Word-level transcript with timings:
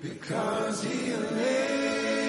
Because 0.00 0.84
he 0.84 1.12
lives. 1.12 2.27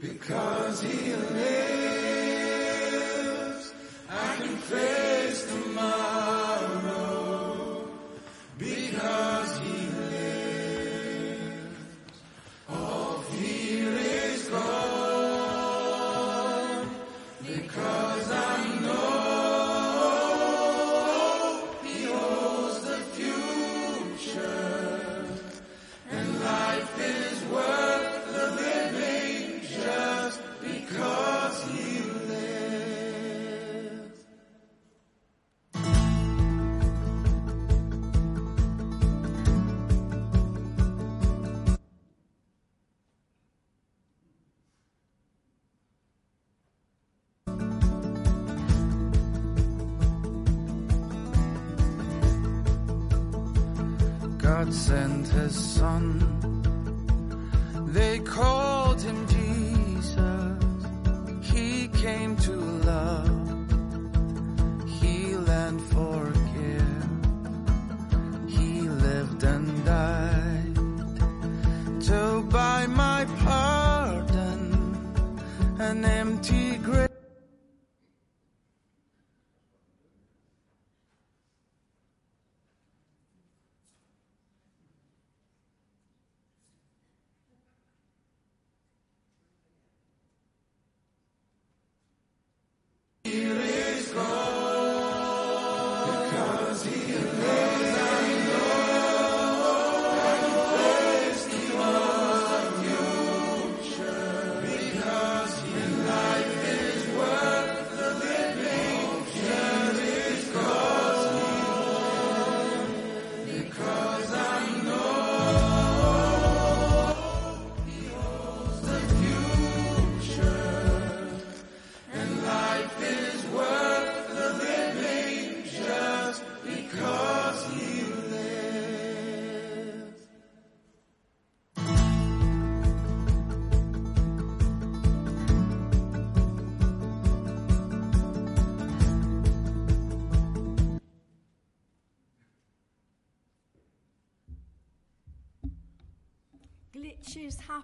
Because 0.00 0.82
he 0.82 1.14
lives, 1.14 1.65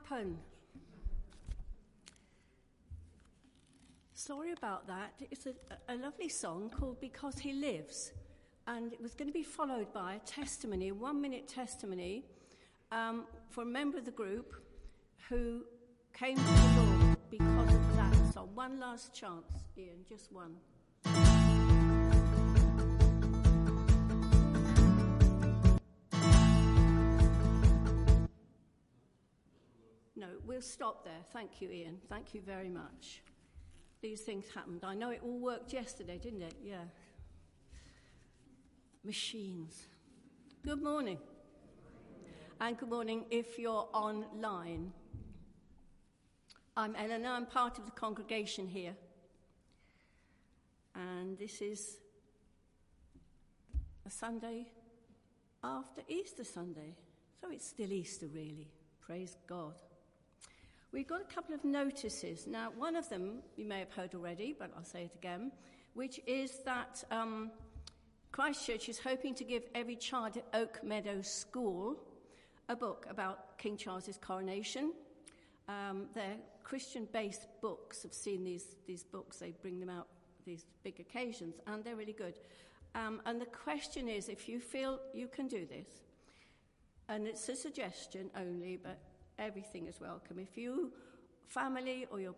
happen. 0.09 0.39
Sorry 4.15 4.53
about 4.53 4.87
that. 4.87 5.13
It's 5.31 5.47
a, 5.47 5.55
a 5.89 5.97
lovely 5.97 6.29
song 6.29 6.71
called 6.71 7.01
Because 7.01 7.39
He 7.39 7.53
Lives. 7.53 8.13
And 8.67 8.93
it 8.93 9.01
was 9.01 9.15
going 9.15 9.29
to 9.29 9.33
be 9.33 9.43
followed 9.43 9.93
by 9.93 10.15
a 10.15 10.19
testimony, 10.21 10.89
a 10.89 10.95
one 10.95 11.21
minute 11.21 11.49
testimony 11.49 12.25
um, 12.93 13.25
for 13.51 13.63
a 13.63 13.67
member 13.67 13.99
of 13.99 14.05
the 14.05 14.13
group 14.13 14.55
who 15.29 15.63
came 16.13 16.37
to 16.37 16.43
the 16.43 16.81
Lord 16.81 17.17
because 17.31 17.75
of 17.75 17.97
that 17.97 18.33
song. 18.33 18.51
One 18.55 18.79
last 18.79 19.13
chance, 19.13 19.51
Ian, 19.77 20.05
just 20.09 20.31
one. 20.33 20.55
No, 30.23 30.29
we'll 30.47 30.63
stop 30.63 31.05
there. 31.05 31.25
Thank 31.33 31.61
you, 31.61 31.69
Ian. 31.69 31.99
Thank 32.09 32.33
you 32.33 32.41
very 32.41 32.69
much. 32.69 33.23
These 34.03 34.21
things 34.21 34.45
happened. 34.55 34.85
I 34.85 34.95
know 34.95 35.11
it 35.11 35.19
all 35.21 35.41
worked 35.41 35.73
yesterday, 35.73 36.17
didn't 36.17 36.43
it? 36.43 36.55
Yeah. 36.65 36.85
Machines. 39.03 39.87
Good 40.65 40.81
morning. 40.81 41.19
And 42.61 42.79
good 42.79 42.89
morning 42.89 43.25
if 43.33 43.59
you're 43.59 43.89
online. 43.93 44.93
I'm 46.77 46.95
Eleanor. 46.95 47.31
I'm 47.31 47.47
part 47.47 47.79
of 47.79 47.87
the 47.87 47.91
congregation 47.91 48.69
here. 48.69 48.95
And 50.95 51.37
this 51.37 51.61
is 51.61 51.97
a 54.07 54.11
Sunday 54.11 54.69
after 55.65 56.03
Easter 56.07 56.45
Sunday. 56.45 56.95
So 57.41 57.51
it's 57.51 57.67
still 57.67 57.91
Easter, 57.91 58.29
really. 58.33 58.69
Praise 59.01 59.37
God. 59.49 59.83
We've 60.93 61.09
got 61.09 61.23
a 61.23 61.35
couple 61.35 61.55
of 61.55 61.65
notices. 61.65 62.47
Now, 62.47 62.71
one 62.77 62.97
of 62.97 63.09
them 63.09 63.39
you 63.57 63.65
may 63.65 63.79
have 63.79 63.91
heard 63.93 64.15
already, 64.15 64.55
but 64.59 64.71
I'll 64.77 64.85
say 64.85 65.05
it 65.05 65.15
again, 65.15 65.51
which 65.95 66.21
is 66.27 66.59
that 66.67 67.03
um, 67.11 67.51
Christ 68.31 68.67
Church 68.67 68.91
is 68.91 68.99
hoping 68.99 69.35
to 69.37 69.45
give 69.45 69.63
every 69.75 69.97
child 69.97 70.37
at 70.37 70.45
Oak 70.53 70.85
Meadow 70.85 71.23
School 71.23 71.97
a 72.69 72.77
book 72.77 73.07
about 73.09 73.57
King 73.57 73.79
Charles's 73.79 74.19
coronation. 74.19 74.93
Um, 75.67 76.09
they're 76.15 76.37
Christian-based 76.63 77.47
books. 77.63 78.05
I've 78.05 78.13
seen 78.13 78.45
these 78.45 78.77
these 78.87 79.03
books. 79.03 79.39
They 79.39 79.55
bring 79.63 79.81
them 79.81 79.89
out 79.89 80.09
these 80.45 80.67
big 80.83 81.01
occasions, 81.01 81.55
and 81.67 81.83
they're 81.83 81.97
really 81.97 82.13
good. 82.13 82.35
Um, 82.95 83.23
and 83.25 83.41
the 83.41 83.47
question 83.47 84.11
is, 84.11 84.29
if 84.29 84.47
you 84.47 84.61
feel 84.61 85.01
you 85.15 85.27
can 85.27 85.49
do 85.49 85.65
this, 85.65 85.89
and 87.09 87.27
it's 87.27 87.49
a 87.49 87.57
suggestion 87.57 88.31
only, 88.37 88.77
but 88.77 88.99
everything 89.43 89.87
is 89.87 90.01
welcome. 90.01 90.39
If 90.39 90.57
you, 90.57 90.93
family 91.47 92.07
or 92.11 92.21
your 92.21 92.35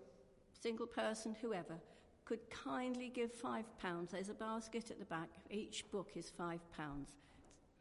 single 0.60 0.86
person, 0.86 1.36
whoever, 1.40 1.78
could 2.24 2.48
kindly 2.50 3.10
give 3.14 3.32
five 3.32 3.66
pounds, 3.78 4.12
there's 4.12 4.30
a 4.30 4.34
basket 4.34 4.90
at 4.90 4.98
the 4.98 5.04
back. 5.04 5.28
Each 5.50 5.84
book 5.90 6.12
is 6.16 6.30
five 6.30 6.60
pounds. 6.76 7.10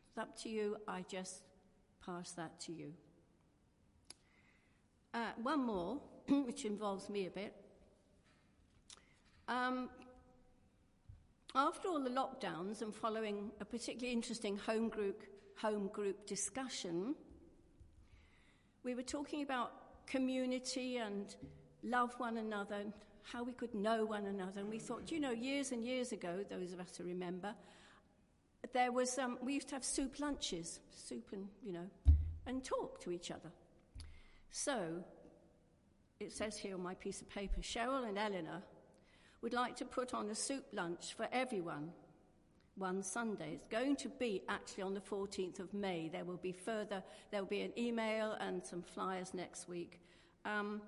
It's 0.09 0.17
up 0.17 0.37
to 0.43 0.49
you. 0.49 0.77
I 0.87 1.05
just 1.07 1.41
pass 2.05 2.31
that 2.31 2.59
to 2.61 2.71
you. 2.71 2.93
Uh, 5.13 5.31
one 5.41 5.65
more. 5.65 5.99
which 6.45 6.65
involves 6.65 7.09
me 7.09 7.27
a 7.27 7.29
bit. 7.29 7.53
Um, 9.47 9.89
after 11.55 11.89
all 11.89 12.01
the 12.01 12.09
lockdowns 12.09 12.81
and 12.81 12.95
following 12.95 13.51
a 13.59 13.65
particularly 13.65 14.13
interesting 14.13 14.57
home 14.57 14.89
group, 14.89 15.23
home 15.57 15.87
group 15.87 16.25
discussion, 16.25 17.15
we 18.83 18.95
were 18.95 19.03
talking 19.03 19.41
about 19.41 19.71
community 20.07 20.97
and 20.97 21.35
love 21.83 22.13
one 22.17 22.37
another 22.37 22.75
and 22.75 22.93
how 23.23 23.43
we 23.43 23.53
could 23.53 23.73
know 23.73 24.05
one 24.05 24.25
another. 24.25 24.59
And 24.59 24.69
we 24.69 24.79
thought, 24.79 25.11
you 25.11 25.19
know, 25.19 25.31
years 25.31 25.71
and 25.71 25.83
years 25.85 26.11
ago, 26.11 26.43
those 26.49 26.73
of 26.73 26.79
us 26.79 26.95
who 26.97 27.05
remember, 27.05 27.55
there 28.73 28.91
was, 28.91 29.17
um, 29.17 29.37
we 29.41 29.53
used 29.53 29.69
to 29.69 29.75
have 29.75 29.83
soup 29.83 30.19
lunches, 30.19 30.79
soup 30.91 31.29
and, 31.31 31.47
you 31.65 31.73
know, 31.73 31.87
and 32.45 32.63
talk 32.63 33.01
to 33.01 33.11
each 33.11 33.31
other. 33.31 33.51
So, 34.51 35.03
it 36.19 36.31
says 36.31 36.57
here 36.57 36.75
on 36.75 36.83
my 36.83 36.93
piece 36.95 37.21
of 37.21 37.29
paper 37.29 37.61
Cheryl 37.61 38.07
and 38.07 38.17
Eleanor 38.17 38.61
would 39.41 39.53
like 39.53 39.75
to 39.77 39.85
put 39.85 40.13
on 40.13 40.29
a 40.29 40.35
soup 40.35 40.65
lunch 40.71 41.13
for 41.15 41.27
everyone 41.31 41.91
one 42.75 43.03
Sunday. 43.03 43.53
It's 43.53 43.67
going 43.67 43.95
to 43.97 44.09
be 44.09 44.41
actually 44.49 44.83
on 44.83 44.93
the 44.93 44.99
14th 44.99 45.59
of 45.59 45.73
May. 45.73 46.09
There 46.09 46.25
will 46.25 46.37
be 46.37 46.51
further, 46.51 47.03
there 47.31 47.41
will 47.41 47.49
be 47.49 47.61
an 47.61 47.71
email 47.77 48.33
and 48.39 48.65
some 48.65 48.81
flyers 48.81 49.33
next 49.33 49.67
week. 49.67 49.99
Um, 50.45 50.81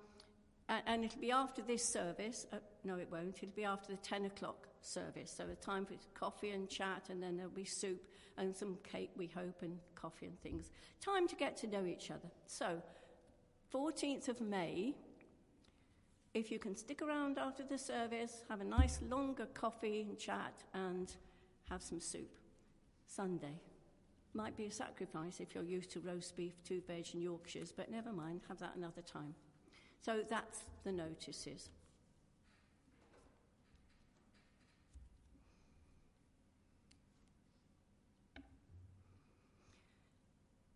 and, 0.67 0.81
and, 0.87 1.05
it'll 1.05 1.21
be 1.21 1.31
after 1.31 1.61
this 1.61 1.83
service. 1.83 2.47
Uh, 2.51 2.57
no, 2.83 2.95
it 2.95 3.07
won't. 3.11 3.37
It'll 3.43 3.55
be 3.55 3.65
after 3.65 3.91
the 3.91 3.97
10 3.97 4.25
o'clock 4.25 4.67
service. 4.81 5.33
So 5.35 5.45
a 5.51 5.55
time 5.55 5.85
for 5.85 5.93
coffee 6.13 6.51
and 6.51 6.67
chat, 6.67 7.03
and 7.09 7.21
then 7.21 7.37
there'll 7.37 7.51
be 7.51 7.65
soup 7.65 8.03
and 8.37 8.55
some 8.55 8.77
cake, 8.83 9.11
we 9.15 9.27
hope, 9.27 9.61
and 9.61 9.77
coffee 9.95 10.25
and 10.25 10.41
things. 10.41 10.71
Time 10.99 11.27
to 11.27 11.35
get 11.35 11.55
to 11.57 11.67
know 11.67 11.85
each 11.85 12.11
other. 12.11 12.29
So, 12.47 12.81
14th 13.73 14.27
of 14.27 14.41
May, 14.41 14.95
if 16.33 16.51
you 16.51 16.59
can 16.59 16.75
stick 16.75 17.01
around 17.01 17.37
after 17.37 17.63
the 17.63 17.77
service, 17.77 18.43
have 18.49 18.59
a 18.59 18.65
nice 18.65 18.99
longer 19.09 19.47
coffee 19.53 20.01
and 20.01 20.17
chat, 20.17 20.63
and 20.73 21.13
have 21.69 21.81
some 21.81 21.99
soup. 21.99 22.37
Sunday. 23.07 23.59
Might 24.33 24.57
be 24.57 24.65
a 24.65 24.71
sacrifice 24.71 25.39
if 25.39 25.55
you're 25.55 25.63
used 25.63 25.91
to 25.91 26.01
roast 26.01 26.35
beef, 26.35 26.53
two 26.67 26.81
veg, 26.87 27.07
and 27.13 27.23
Yorkshires, 27.23 27.71
but 27.71 27.89
never 27.89 28.11
mind, 28.11 28.41
have 28.49 28.59
that 28.59 28.75
another 28.75 29.01
time. 29.01 29.33
So 30.01 30.21
that's 30.29 30.59
the 30.83 30.91
notices. 30.91 31.69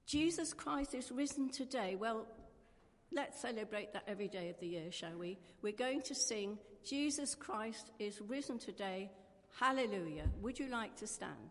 Jesus 0.07 0.53
Christ 0.53 0.95
is 0.95 1.11
risen 1.11 1.49
today. 1.49 1.95
Well, 1.95 2.25
let's 3.11 3.41
celebrate 3.41 3.93
that 3.93 4.03
every 4.07 4.27
day 4.27 4.49
of 4.49 4.59
the 4.59 4.65
year, 4.65 4.91
shall 4.91 5.15
we? 5.15 5.37
We're 5.61 5.73
going 5.73 6.01
to 6.01 6.15
sing, 6.15 6.57
Jesus 6.83 7.35
Christ 7.35 7.91
is 7.99 8.19
risen 8.21 8.57
today. 8.57 9.11
Hallelujah. 9.57 10.29
Would 10.41 10.59
you 10.59 10.67
like 10.67 10.95
to 10.97 11.07
stand? 11.07 11.49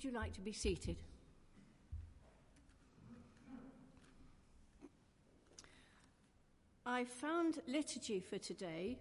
Would 0.00 0.12
you 0.14 0.18
like 0.18 0.32
to 0.32 0.40
be 0.40 0.54
seated? 0.54 0.96
I 6.86 7.04
found 7.04 7.58
liturgy 7.68 8.18
for 8.18 8.38
today 8.38 8.98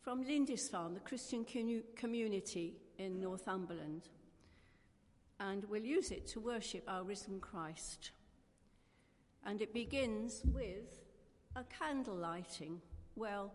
from 0.00 0.22
Lindisfarne, 0.22 0.94
the 0.94 1.00
Christian 1.00 1.44
community 1.96 2.76
in 2.98 3.20
Northumberland, 3.20 4.10
and 5.40 5.64
we'll 5.64 5.82
use 5.82 6.12
it 6.12 6.28
to 6.28 6.38
worship 6.38 6.84
our 6.86 7.02
risen 7.02 7.40
Christ. 7.40 8.12
And 9.44 9.60
it 9.60 9.74
begins 9.74 10.42
with 10.54 11.00
a 11.56 11.64
candle 11.64 12.14
lighting. 12.14 12.80
Well, 13.16 13.50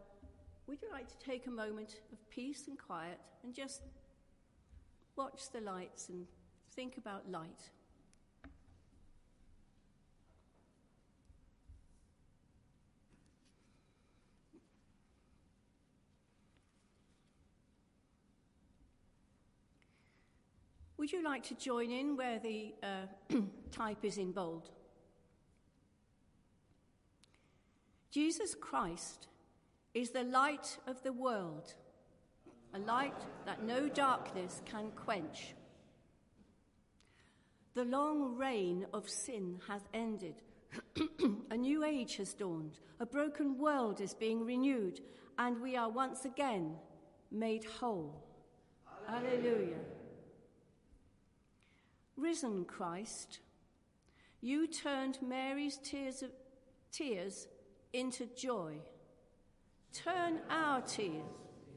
would 0.68 0.82
you 0.82 0.92
like 0.92 1.08
to 1.08 1.26
take 1.26 1.48
a 1.48 1.52
moment 1.52 2.02
of 2.12 2.30
peace 2.30 2.68
and 2.68 2.78
quiet 2.78 3.22
and 3.42 3.54
just 3.54 3.84
watch 5.16 5.50
the 5.54 5.62
lights 5.62 6.10
and 6.10 6.28
Think 6.76 6.98
about 6.98 7.30
light. 7.30 7.70
Would 20.98 21.12
you 21.12 21.24
like 21.24 21.44
to 21.44 21.56
join 21.56 21.92
in 21.92 22.18
where 22.18 22.40
the 22.40 22.74
uh, 22.82 23.38
type 23.72 24.04
is 24.04 24.18
in 24.18 24.32
bold? 24.32 24.70
Jesus 28.10 28.56
Christ 28.56 29.28
is 29.94 30.10
the 30.10 30.24
light 30.24 30.78
of 30.88 31.04
the 31.04 31.14
world. 31.14 31.76
a 32.74 32.80
light 32.80 33.22
that 33.46 33.62
no 33.62 33.88
darkness 33.90 34.62
can 34.66 34.90
quench. 34.96 35.54
The 37.76 37.86
long 37.86 38.36
reign 38.36 38.86
of 38.94 39.10
sin 39.10 39.60
has 39.68 39.82
ended. 39.94 40.36
a 41.50 41.58
new 41.58 41.84
age 41.84 42.18
has 42.18 42.34
dawned. 42.34 42.80
A 43.00 43.06
broken 43.06 43.58
world 43.58 44.00
is 44.00 44.14
being 44.14 44.46
renewed, 44.46 45.02
and 45.38 45.60
we 45.60 45.76
are 45.76 45.90
once 45.90 46.26
again 46.26 46.76
made 47.32 47.66
whole. 47.66 48.24
Alleluia. 49.10 49.80
Risen 52.16 52.66
Christ, 52.66 53.40
you 54.40 54.68
turned 54.68 55.18
Mary's 55.22 55.78
tears, 55.78 56.22
of, 56.22 56.30
tears 56.92 57.48
into 57.92 58.28
joy. 58.36 58.76
Turn 59.94 60.42
our 60.50 60.82
tears 60.82 61.24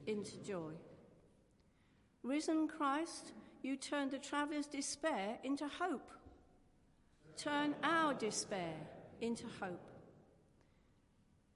into 0.07 0.37
joy. 0.43 0.73
Risen 2.23 2.69
Christ, 2.69 3.33
you 3.67 3.75
turned 3.77 4.13
the 4.13 4.19
traveller's 4.19 4.69
despair 4.69 5.39
into 5.43 5.67
hope. 5.67 6.09
Turn 7.37 7.75
our 7.83 8.15
despair 8.15 8.77
into 9.21 9.45
hope. 9.61 9.91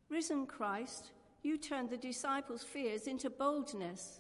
Risen 0.08 0.44
Christ, 0.46 1.12
you 1.44 1.56
turned 1.56 1.88
the 1.88 1.96
disciples' 1.96 2.64
fears 2.64 3.06
into 3.06 3.30
boldness. 3.30 4.18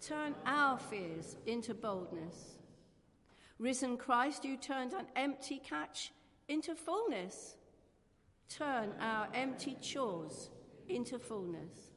Turn 0.00 0.34
our 0.44 0.76
fears 0.76 1.36
into 1.46 1.72
boldness. 1.72 2.56
Risen 3.60 3.96
Christ, 3.96 4.44
you 4.44 4.56
turned 4.56 4.92
an 4.92 5.06
empty 5.14 5.62
catch 5.64 6.10
into 6.48 6.74
fullness. 6.74 7.54
Turn 8.48 8.90
our 9.00 9.28
empty 9.32 9.76
chores 9.80 10.50
into 10.88 11.20
fullness. 11.20 11.92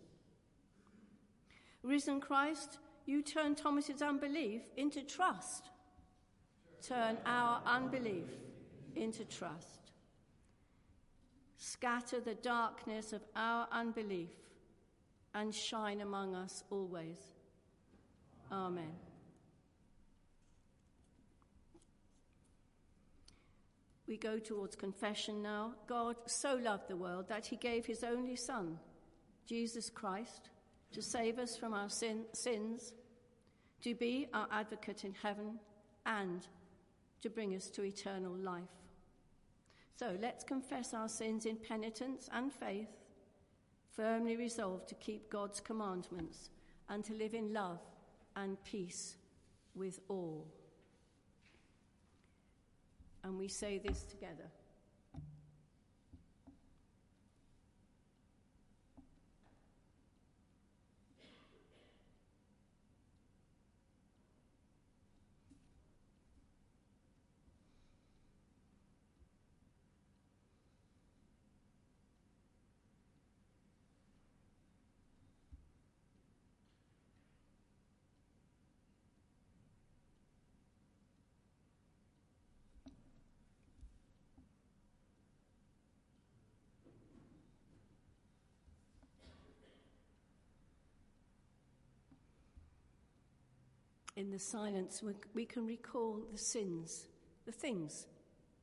Risen 1.82 2.22
Christ, 2.22 2.77
you 3.05 3.21
turn 3.21 3.55
Thomas's 3.55 4.01
unbelief 4.01 4.62
into 4.77 5.01
trust. 5.03 5.69
Turn 6.81 7.17
our 7.25 7.62
unbelief 7.65 8.29
into 8.95 9.25
trust. 9.25 9.91
Scatter 11.57 12.19
the 12.19 12.35
darkness 12.35 13.13
of 13.13 13.21
our 13.35 13.67
unbelief 13.71 14.29
and 15.33 15.53
shine 15.53 16.01
among 16.01 16.35
us 16.35 16.63
always. 16.69 17.17
Amen. 18.51 18.93
We 24.07 24.17
go 24.17 24.38
towards 24.38 24.75
confession 24.75 25.41
now. 25.41 25.74
God 25.88 26.15
so 26.27 26.55
loved 26.55 26.88
the 26.88 26.95
world 26.95 27.27
that 27.29 27.47
he 27.47 27.55
gave 27.55 27.85
his 27.85 28.03
only 28.03 28.35
Son, 28.35 28.77
Jesus 29.47 29.89
Christ 29.89 30.50
to 30.95 31.01
save 31.01 31.39
us 31.39 31.57
from 31.57 31.73
our 31.73 31.89
sin, 31.89 32.21
sins, 32.31 32.93
to 33.81 33.93
be 33.93 34.27
our 34.33 34.47
advocate 34.49 35.03
in 35.03 35.13
heaven, 35.21 35.59
and 36.05 36.47
to 37.21 37.29
bring 37.29 37.53
us 37.53 37.69
to 37.69 37.83
eternal 37.83 38.31
life. 38.31 38.63
So 39.97 40.15
let's 40.21 40.45
confess 40.45 40.93
our 40.93 41.09
sins 41.09 41.45
in 41.45 41.57
penitence 41.57 42.29
and 42.31 42.51
faith, 42.51 42.87
firmly 43.93 44.37
resolved 44.37 44.87
to 44.87 44.95
keep 44.95 45.29
God's 45.29 45.59
commandments 45.59 46.49
and 46.87 47.03
to 47.03 47.13
live 47.13 47.33
in 47.33 47.51
love 47.51 47.81
and 48.37 48.57
peace 48.63 49.17
with 49.75 49.99
all. 50.07 50.47
And 53.25 53.37
we 53.37 53.49
say 53.49 53.79
this 53.79 54.03
together. 54.03 54.49
In 94.15 94.31
the 94.31 94.39
silence, 94.39 95.03
we 95.34 95.45
can 95.45 95.65
recall 95.65 96.22
the 96.31 96.38
sins, 96.38 97.07
the 97.45 97.51
things 97.51 98.07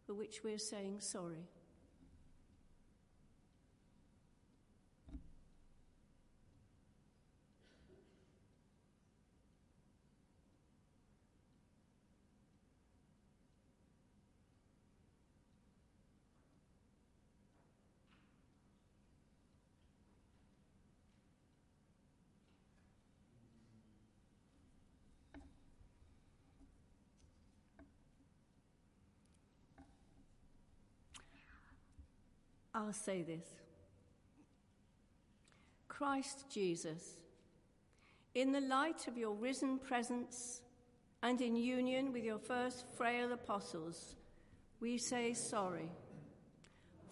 for 0.07 0.15
which 0.15 0.43
we're 0.43 0.59
saying 0.59 0.97
sorry. 1.01 1.47
I'll 32.75 32.93
say 32.93 33.23
this 33.23 33.45
Christ 35.89 36.47
Jesus, 36.51 37.21
in 38.35 38.53
the 38.53 38.61
light 38.61 39.07
of 39.09 39.17
your 39.17 39.35
risen 39.35 39.79
presence 39.79 40.63
and 41.23 41.41
in 41.41 41.55
union 41.55 42.13
with 42.13 42.25
your 42.25 42.39
first 42.39 42.85
frail 42.97 43.33
apostles, 43.33 44.17
we 44.81 44.99
say 44.99 45.35
sorry 45.35 45.91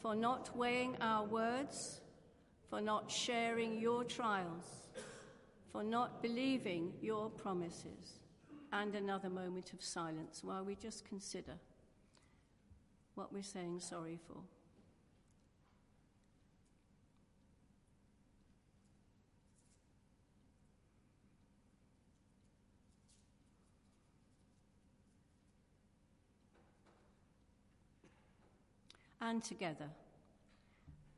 for 0.00 0.14
not 0.14 0.56
weighing 0.56 0.96
our 1.00 1.24
words, 1.26 2.00
for 2.68 2.80
not 2.80 3.10
sharing 3.10 3.78
your 3.78 4.02
trials, 4.02 4.88
for 5.70 5.84
not 5.84 6.22
believing 6.22 6.92
your 7.00 7.28
promises. 7.28 8.20
And 8.72 8.94
another 8.94 9.28
moment 9.28 9.72
of 9.72 9.82
silence 9.82 10.42
while 10.42 10.64
we 10.64 10.76
just 10.76 11.04
consider 11.08 11.58
what 13.14 13.32
we're 13.32 13.42
saying 13.42 13.80
sorry 13.80 14.18
for. 14.26 14.38
And 29.20 29.42
together. 29.42 29.88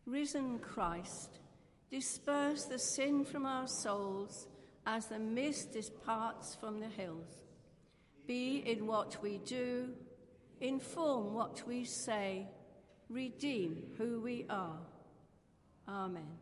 Risen 0.07 0.59
Christ, 0.59 1.39
disperse 1.91 2.65
the 2.65 2.79
sin 2.79 3.25
from 3.25 3.47
our 3.47 3.69
souls 3.69 4.49
as 4.87 5.07
the 5.07 5.19
mist 5.19 5.73
departs 5.73 6.57
from 6.61 6.81
the 6.81 6.89
hills. 6.89 7.45
Be 8.27 8.57
in 8.67 8.87
what 8.87 9.23
we 9.23 9.39
do, 9.39 9.91
inform 10.61 11.35
what 11.35 11.63
we 11.67 11.85
say, 11.85 12.49
redeem 13.09 13.85
who 13.99 14.21
we 14.21 14.47
are. 14.49 14.79
Amen. 15.89 16.39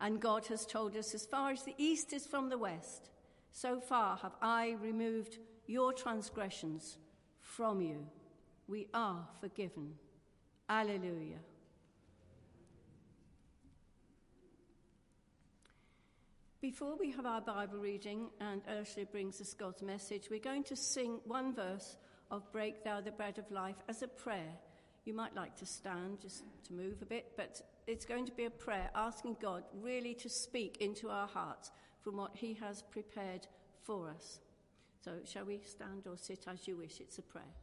And 0.00 0.20
God 0.20 0.46
has 0.46 0.64
told 0.64 0.96
us, 0.96 1.14
as 1.14 1.26
far 1.26 1.50
as 1.50 1.64
the 1.64 1.74
east 1.76 2.12
is 2.12 2.26
from 2.26 2.48
the 2.48 2.58
west, 2.58 3.10
so 3.50 3.80
far 3.80 4.16
have 4.18 4.34
I 4.40 4.76
removed 4.80 5.38
your 5.66 5.92
transgressions 5.92 6.98
from 7.40 7.80
you 7.80 8.06
we 8.68 8.86
are 8.92 9.26
forgiven. 9.40 9.94
Alleluia. 10.68 11.38
Before 16.60 16.96
we 16.96 17.10
have 17.12 17.24
our 17.24 17.40
Bible 17.40 17.78
reading 17.78 18.28
and 18.40 18.60
Ursula 18.68 19.06
brings 19.06 19.40
us 19.40 19.54
God's 19.54 19.82
message, 19.82 20.28
we're 20.30 20.40
going 20.40 20.64
to 20.64 20.76
sing 20.76 21.20
one 21.24 21.54
verse 21.54 21.96
of 22.30 22.50
Break 22.52 22.84
Thou 22.84 23.00
the 23.00 23.12
Bread 23.12 23.38
of 23.38 23.50
Life 23.50 23.76
as 23.88 24.02
a 24.02 24.08
prayer. 24.08 24.52
You 25.06 25.14
might 25.14 25.34
like 25.34 25.56
to 25.56 25.66
stand 25.66 26.20
just 26.20 26.42
to 26.64 26.74
move 26.74 27.00
a 27.00 27.06
bit, 27.06 27.32
but 27.36 27.62
it's 27.86 28.04
going 28.04 28.26
to 28.26 28.32
be 28.32 28.44
a 28.44 28.50
prayer 28.50 28.90
asking 28.94 29.36
God 29.40 29.62
really 29.72 30.12
to 30.14 30.28
speak 30.28 30.78
into 30.80 31.08
our 31.08 31.28
hearts 31.28 31.70
from 32.02 32.16
what 32.16 32.32
He 32.34 32.52
has 32.54 32.82
prepared 32.82 33.46
for 33.84 34.10
us. 34.10 34.40
So, 35.02 35.12
shall 35.24 35.44
we 35.44 35.60
stand 35.64 36.06
or 36.06 36.18
sit 36.18 36.44
as 36.48 36.68
you 36.68 36.76
wish? 36.76 37.00
It's 37.00 37.18
a 37.18 37.22
prayer. 37.22 37.54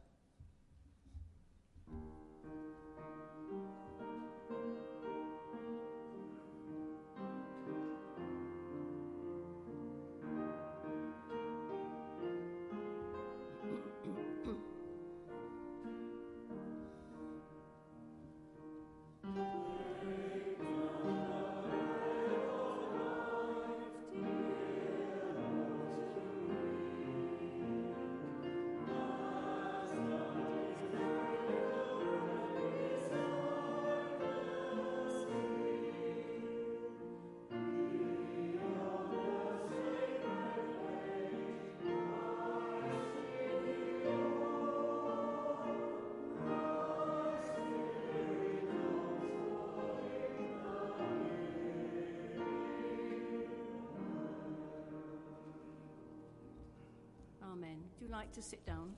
You 58.06 58.12
like 58.12 58.32
to 58.32 58.42
sit 58.42 58.64
down? 58.66 58.92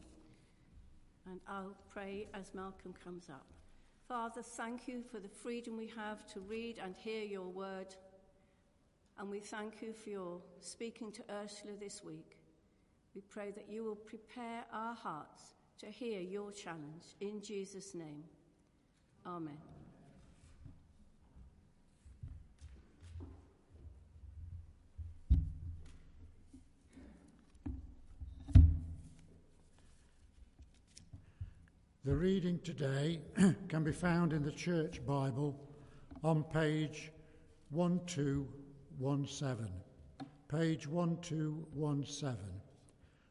And 1.26 1.40
I'll 1.48 1.76
pray 1.92 2.28
as 2.34 2.54
Malcolm 2.54 2.94
comes 3.04 3.28
up. 3.30 3.46
Father, 4.06 4.42
thank 4.42 4.88
you 4.88 5.02
for 5.02 5.20
the 5.20 5.28
freedom 5.28 5.76
we 5.76 5.90
have 5.96 6.26
to 6.32 6.40
read 6.40 6.78
and 6.82 6.94
hear 6.96 7.24
your 7.24 7.48
word. 7.48 7.94
And 9.18 9.30
we 9.30 9.40
thank 9.40 9.82
you 9.82 9.92
for 9.92 10.10
your 10.10 10.40
speaking 10.60 11.12
to 11.12 11.22
Ursula 11.30 11.74
this 11.78 12.02
week. 12.02 12.38
We 13.14 13.20
pray 13.22 13.50
that 13.52 13.66
you 13.68 13.84
will 13.84 13.96
prepare 13.96 14.64
our 14.72 14.94
hearts 14.94 15.54
to 15.80 15.86
hear 15.86 16.20
your 16.20 16.52
challenge. 16.52 17.04
In 17.20 17.42
Jesus' 17.42 17.94
name, 17.94 18.24
Amen. 19.26 19.58
The 32.08 32.16
reading 32.58 32.74
today 32.76 33.20
can 33.68 33.84
be 33.84 33.92
found 33.92 34.32
in 34.32 34.42
the 34.42 34.50
Church 34.50 35.04
Bible 35.06 35.54
on 36.24 36.42
page 36.44 37.12
1217. 37.70 39.68
Page 40.48 40.86
1217 40.86 42.36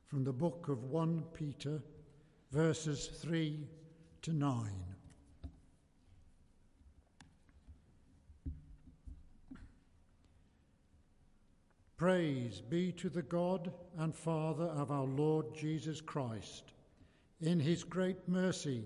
from 0.05 0.23
the 0.23 0.31
book 0.31 0.67
of 0.69 0.83
1 0.83 1.23
Peter, 1.33 1.81
verses 2.51 3.07
3 3.21 3.67
to 4.21 4.33
9. 4.33 4.69
Praise 11.97 12.61
be 12.61 12.91
to 12.91 13.09
the 13.09 13.23
God 13.23 13.73
and 13.97 14.15
Father 14.15 14.65
of 14.65 14.91
our 14.91 15.05
Lord 15.05 15.47
Jesus 15.55 15.99
Christ. 16.01 16.73
In 17.41 17.59
his 17.59 17.83
great 17.83 18.27
mercy, 18.27 18.85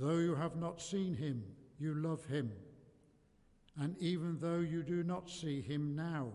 Though 0.00 0.16
you 0.16 0.34
have 0.34 0.56
not 0.56 0.80
seen 0.80 1.14
him, 1.14 1.44
you 1.78 1.92
love 1.92 2.24
him. 2.24 2.50
And 3.78 3.94
even 4.00 4.38
though 4.40 4.60
you 4.60 4.82
do 4.82 5.02
not 5.02 5.28
see 5.28 5.60
him 5.60 5.94
now, 5.94 6.28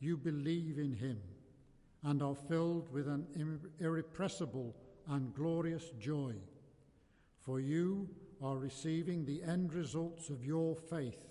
you 0.00 0.18
believe 0.18 0.78
in 0.78 0.92
him 0.92 1.18
and 2.02 2.22
are 2.22 2.34
filled 2.34 2.92
with 2.92 3.08
an 3.08 3.26
irrepressible 3.80 4.76
and 5.08 5.34
glorious 5.34 5.90
joy. 5.98 6.34
For 7.38 7.58
you 7.58 8.06
are 8.42 8.58
receiving 8.58 9.24
the 9.24 9.42
end 9.44 9.72
results 9.72 10.28
of 10.28 10.44
your 10.44 10.76
faith, 10.76 11.24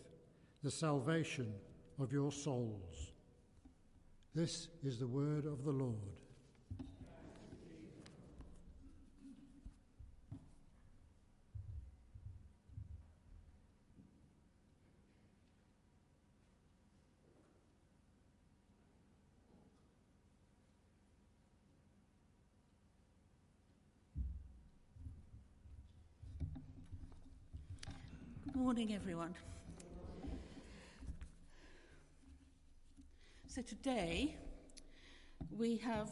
the 0.64 0.72
salvation 0.72 1.54
of 2.00 2.12
your 2.12 2.32
souls. 2.32 3.12
This 4.34 4.70
is 4.84 4.98
the 4.98 5.08
word 5.08 5.46
of 5.46 5.64
the 5.64 5.72
Lord. 5.72 6.19
Morning, 28.60 28.94
everyone. 28.94 29.34
So, 33.48 33.62
today 33.62 34.36
we 35.58 35.78
have 35.78 36.10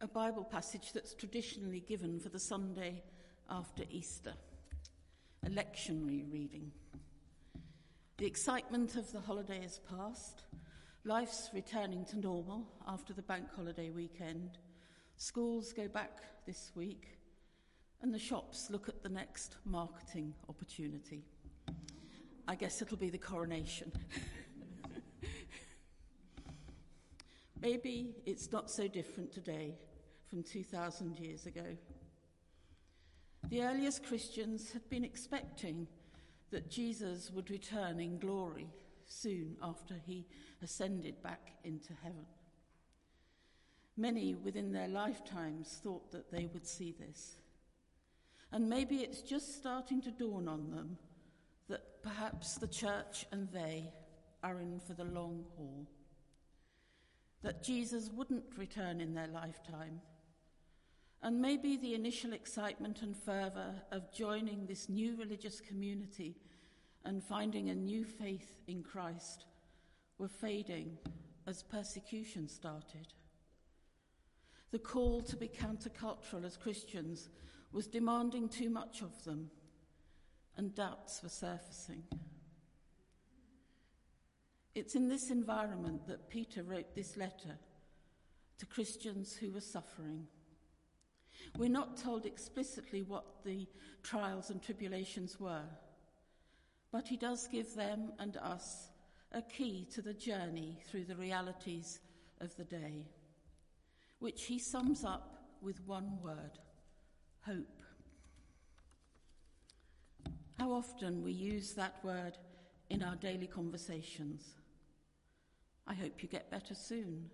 a 0.00 0.06
Bible 0.06 0.44
passage 0.44 0.92
that's 0.92 1.14
traditionally 1.14 1.80
given 1.80 2.20
for 2.20 2.28
the 2.28 2.38
Sunday 2.38 3.02
after 3.50 3.82
Easter, 3.90 4.34
a 5.44 5.50
lectionary 5.50 6.32
reading. 6.32 6.70
The 8.18 8.26
excitement 8.26 8.94
of 8.94 9.10
the 9.10 9.20
holiday 9.20 9.64
is 9.64 9.80
past, 9.90 10.44
life's 11.02 11.50
returning 11.52 12.04
to 12.04 12.20
normal 12.20 12.68
after 12.86 13.12
the 13.12 13.22
bank 13.22 13.48
holiday 13.52 13.90
weekend, 13.90 14.58
schools 15.16 15.72
go 15.72 15.88
back 15.88 16.20
this 16.46 16.70
week, 16.76 17.18
and 18.02 18.12
the 18.12 18.18
shops 18.18 18.68
look 18.68 18.88
at 18.88 19.02
the 19.02 19.08
next 19.08 19.56
marketing 19.64 20.34
opportunity. 20.48 21.22
I 22.48 22.56
guess 22.56 22.82
it'll 22.82 22.96
be 22.96 23.10
the 23.10 23.18
coronation. 23.18 23.92
Maybe 27.60 28.16
it's 28.26 28.50
not 28.50 28.68
so 28.70 28.88
different 28.88 29.32
today 29.32 29.76
from 30.28 30.42
2,000 30.42 31.16
years 31.18 31.46
ago. 31.46 31.76
The 33.48 33.62
earliest 33.62 34.04
Christians 34.04 34.72
had 34.72 34.88
been 34.90 35.04
expecting 35.04 35.86
that 36.50 36.68
Jesus 36.68 37.30
would 37.30 37.50
return 37.50 38.00
in 38.00 38.18
glory 38.18 38.66
soon 39.06 39.56
after 39.62 39.94
he 40.04 40.26
ascended 40.60 41.22
back 41.22 41.52
into 41.62 41.92
heaven. 42.02 42.26
Many 43.96 44.34
within 44.34 44.72
their 44.72 44.88
lifetimes 44.88 45.80
thought 45.82 46.10
that 46.10 46.32
they 46.32 46.48
would 46.52 46.66
see 46.66 46.94
this. 46.98 47.36
And 48.52 48.68
maybe 48.68 48.96
it's 48.96 49.22
just 49.22 49.56
starting 49.56 50.02
to 50.02 50.10
dawn 50.10 50.46
on 50.46 50.70
them 50.70 50.98
that 51.68 52.02
perhaps 52.02 52.56
the 52.56 52.66
church 52.66 53.24
and 53.32 53.48
they 53.50 53.90
are 54.42 54.60
in 54.60 54.78
for 54.78 54.92
the 54.92 55.04
long 55.04 55.44
haul. 55.56 55.86
That 57.42 57.62
Jesus 57.62 58.10
wouldn't 58.12 58.44
return 58.56 59.00
in 59.00 59.14
their 59.14 59.26
lifetime. 59.26 60.00
And 61.22 61.40
maybe 61.40 61.76
the 61.76 61.94
initial 61.94 62.32
excitement 62.32 63.02
and 63.02 63.16
fervour 63.16 63.74
of 63.90 64.12
joining 64.12 64.66
this 64.66 64.88
new 64.88 65.16
religious 65.16 65.60
community 65.60 66.36
and 67.04 67.22
finding 67.22 67.70
a 67.70 67.74
new 67.74 68.04
faith 68.04 68.60
in 68.66 68.82
Christ 68.82 69.46
were 70.18 70.28
fading 70.28 70.98
as 71.46 71.62
persecution 71.62 72.48
started. 72.48 73.08
The 74.72 74.78
call 74.78 75.22
to 75.22 75.36
be 75.36 75.48
countercultural 75.48 76.44
as 76.44 76.56
Christians 76.56 77.28
was 77.72 77.86
demanding 77.86 78.48
too 78.48 78.68
much 78.68 79.00
of 79.00 79.24
them, 79.24 79.50
and 80.56 80.74
doubts 80.74 81.22
were 81.22 81.28
surfacing. 81.28 82.02
It's 84.74 84.94
in 84.94 85.08
this 85.08 85.30
environment 85.30 86.06
that 86.06 86.30
Peter 86.30 86.62
wrote 86.62 86.94
this 86.94 87.16
letter 87.16 87.58
to 88.58 88.66
Christians 88.66 89.34
who 89.34 89.50
were 89.50 89.60
suffering. 89.60 90.26
We're 91.58 91.70
not 91.70 91.96
told 91.96 92.26
explicitly 92.26 93.02
what 93.02 93.44
the 93.44 93.66
trials 94.02 94.50
and 94.50 94.62
tribulations 94.62 95.40
were, 95.40 95.64
but 96.90 97.08
he 97.08 97.16
does 97.16 97.48
give 97.48 97.74
them 97.74 98.12
and 98.18 98.36
us 98.36 98.88
a 99.32 99.42
key 99.42 99.88
to 99.92 100.02
the 100.02 100.14
journey 100.14 100.78
through 100.86 101.04
the 101.04 101.16
realities 101.16 102.00
of 102.40 102.54
the 102.56 102.64
day, 102.64 103.06
which 104.18 104.44
he 104.44 104.58
sums 104.58 105.04
up 105.04 105.38
with 105.62 105.86
one 105.86 106.18
word 106.22 106.58
hope. 107.46 107.82
How 110.58 110.72
often 110.72 111.22
we 111.22 111.32
use 111.32 111.72
that 111.74 111.96
word 112.04 112.38
in 112.92 113.02
our 113.02 113.16
daily 113.16 113.46
conversations. 113.46 114.54
I 115.86 115.94
hope 115.94 116.22
you 116.22 116.28
get 116.28 116.50
better 116.50 116.74
soon. 116.74 117.30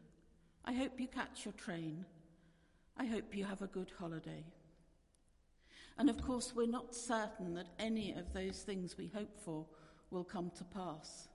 I 0.64 0.72
hope 0.72 1.00
you 1.00 1.08
catch 1.08 1.44
your 1.44 1.54
train. 1.54 2.04
I 2.96 3.04
hope 3.06 3.34
you 3.34 3.44
have 3.44 3.60
a 3.60 3.66
good 3.66 3.90
holiday. 3.98 4.44
And 5.98 6.08
of 6.08 6.22
course, 6.22 6.52
we're 6.54 6.68
not 6.68 6.94
certain 6.94 7.54
that 7.54 7.66
any 7.80 8.12
of 8.12 8.32
those 8.32 8.60
things 8.60 8.96
we 8.96 9.08
hope 9.08 9.36
for 9.44 9.66
will 10.10 10.22
come 10.22 10.52
to 10.58 10.64
pass. 10.64 11.26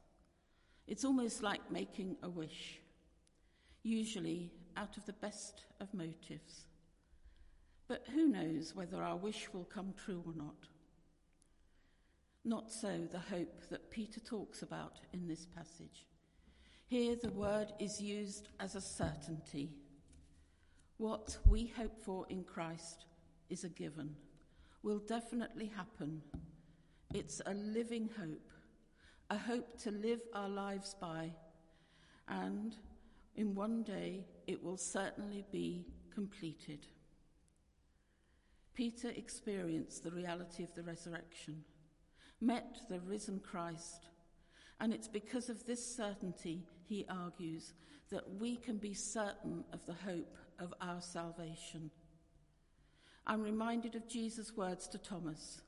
It's 0.87 1.03
almost 1.03 1.43
like 1.43 1.69
making 1.69 2.15
a 2.23 2.29
wish, 2.29 2.79
usually 3.83 4.51
out 4.77 4.95
of 4.95 5.05
the 5.05 5.13
best 5.13 5.65
of 5.81 5.93
motives. 5.93 6.65
But 7.87 8.05
who 8.13 8.27
knows 8.27 8.73
whether 8.75 9.03
our 9.03 9.17
wish 9.17 9.49
will 9.53 9.65
come 9.65 9.93
true 9.97 10.23
or 10.25 10.33
not? 10.35 10.67
Not 12.45 12.71
so 12.71 13.07
the 13.11 13.19
hope 13.19 13.69
that 13.69 13.91
Peter 13.91 14.19
talks 14.19 14.61
about 14.61 14.99
in 15.13 15.27
this 15.27 15.45
passage. 15.45 16.07
Here, 16.87 17.15
the 17.15 17.31
word 17.31 17.73
is 17.79 18.01
used 18.01 18.49
as 18.59 18.75
a 18.75 18.81
certainty. 18.81 19.71
What 20.97 21.37
we 21.47 21.67
hope 21.77 21.97
for 22.03 22.25
in 22.29 22.43
Christ 22.43 23.05
is 23.49 23.63
a 23.63 23.69
given, 23.69 24.15
will 24.83 24.99
definitely 24.99 25.71
happen. 25.75 26.21
It's 27.13 27.41
a 27.45 27.53
living 27.53 28.09
hope, 28.19 28.49
a 29.29 29.37
hope 29.37 29.79
to 29.83 29.91
live 29.91 30.21
our 30.33 30.49
lives 30.49 30.95
by, 30.99 31.31
and 32.27 32.75
in 33.35 33.55
one 33.55 33.83
day 33.83 34.25
it 34.47 34.61
will 34.63 34.77
certainly 34.77 35.45
be 35.51 35.85
completed. 36.13 36.85
Peter 38.73 39.09
experienced 39.09 40.03
the 40.03 40.11
reality 40.11 40.63
of 40.63 40.73
the 40.73 40.83
resurrection 40.83 41.63
met 42.41 42.79
the 42.89 42.99
risen 43.01 43.39
Christ. 43.39 44.07
And 44.79 44.93
it's 44.93 45.07
because 45.07 45.49
of 45.49 45.65
this 45.65 45.95
certainty, 45.95 46.63
he 46.87 47.05
argues, 47.09 47.73
that 48.09 48.35
we 48.39 48.57
can 48.57 48.77
be 48.77 48.93
certain 48.93 49.63
of 49.71 49.85
the 49.85 49.93
hope 49.93 50.35
of 50.59 50.73
our 50.81 51.01
salvation. 51.01 51.89
I'm 53.25 53.41
reminded 53.41 53.95
of 53.95 54.09
Jesus' 54.09 54.55
words 54.55 54.87
to 54.89 54.97
Thomas 54.97 55.61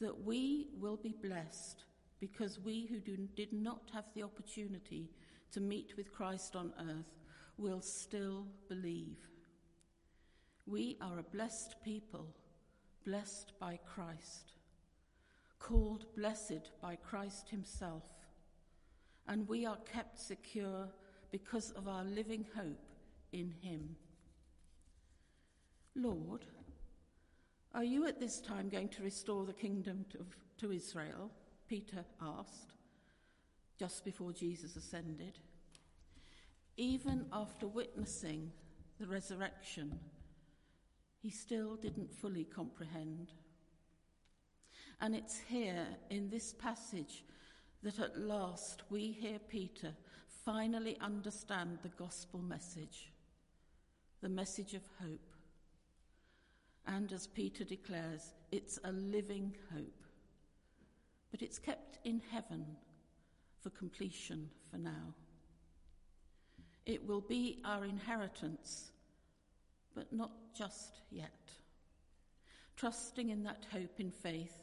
that 0.00 0.24
we 0.24 0.68
will 0.78 0.96
be 0.96 1.14
blessed 1.20 1.84
because 2.20 2.60
we 2.60 2.86
who 2.86 3.00
do, 3.00 3.16
did 3.36 3.52
not 3.52 3.90
have 3.92 4.04
the 4.14 4.22
opportunity 4.22 5.10
to 5.52 5.60
meet 5.60 5.94
with 5.96 6.12
Christ 6.12 6.54
on 6.54 6.72
earth 6.78 7.18
will 7.56 7.80
still 7.80 8.46
believe. 8.68 9.16
We 10.70 10.98
are 11.00 11.18
a 11.18 11.22
blessed 11.22 11.76
people, 11.82 12.26
blessed 13.04 13.52
by 13.58 13.78
Christ 13.84 14.52
called 15.58 16.06
blessed 16.16 16.70
by 16.80 16.96
Christ 16.96 17.48
Himself, 17.48 18.04
and 19.26 19.48
we 19.48 19.66
are 19.66 19.78
kept 19.92 20.18
secure 20.18 20.88
because 21.30 21.70
of 21.72 21.88
our 21.88 22.04
living 22.04 22.46
hope 22.56 22.88
in 23.32 23.52
Him. 23.60 23.96
Lord, 25.94 26.44
are 27.74 27.84
you 27.84 28.06
at 28.06 28.20
this 28.20 28.40
time 28.40 28.68
going 28.68 28.88
to 28.90 29.02
restore 29.02 29.44
the 29.44 29.52
kingdom 29.52 30.04
to, 30.10 30.24
to 30.58 30.72
Israel? 30.72 31.30
Peter 31.68 32.04
asked, 32.22 32.74
just 33.78 34.04
before 34.04 34.32
Jesus 34.32 34.76
ascended. 34.76 35.38
Even 36.76 37.26
after 37.32 37.66
witnessing 37.66 38.50
the 38.98 39.06
resurrection, 39.06 39.98
he 41.20 41.30
still 41.30 41.76
didn't 41.76 42.12
fully 42.12 42.44
comprehend. 42.44 43.32
And 45.00 45.14
it's 45.14 45.38
here 45.48 45.86
in 46.10 46.28
this 46.28 46.52
passage 46.54 47.24
that 47.82 47.98
at 47.98 48.18
last 48.18 48.82
we 48.90 49.12
hear 49.12 49.38
Peter 49.38 49.92
finally 50.44 50.96
understand 51.00 51.78
the 51.82 51.90
gospel 51.90 52.40
message, 52.40 53.12
the 54.20 54.28
message 54.28 54.74
of 54.74 54.82
hope. 55.00 55.32
And 56.86 57.12
as 57.12 57.26
Peter 57.26 57.64
declares, 57.64 58.32
it's 58.50 58.78
a 58.84 58.92
living 58.92 59.54
hope. 59.74 60.02
But 61.30 61.42
it's 61.42 61.58
kept 61.58 61.98
in 62.04 62.22
heaven 62.30 62.64
for 63.60 63.70
completion 63.70 64.48
for 64.70 64.78
now. 64.78 65.14
It 66.86 67.06
will 67.06 67.20
be 67.20 67.60
our 67.64 67.84
inheritance, 67.84 68.92
but 69.98 70.12
not 70.12 70.30
just 70.54 71.00
yet. 71.10 71.50
Trusting 72.76 73.30
in 73.30 73.42
that 73.42 73.66
hope 73.72 73.98
in 73.98 74.12
faith 74.12 74.54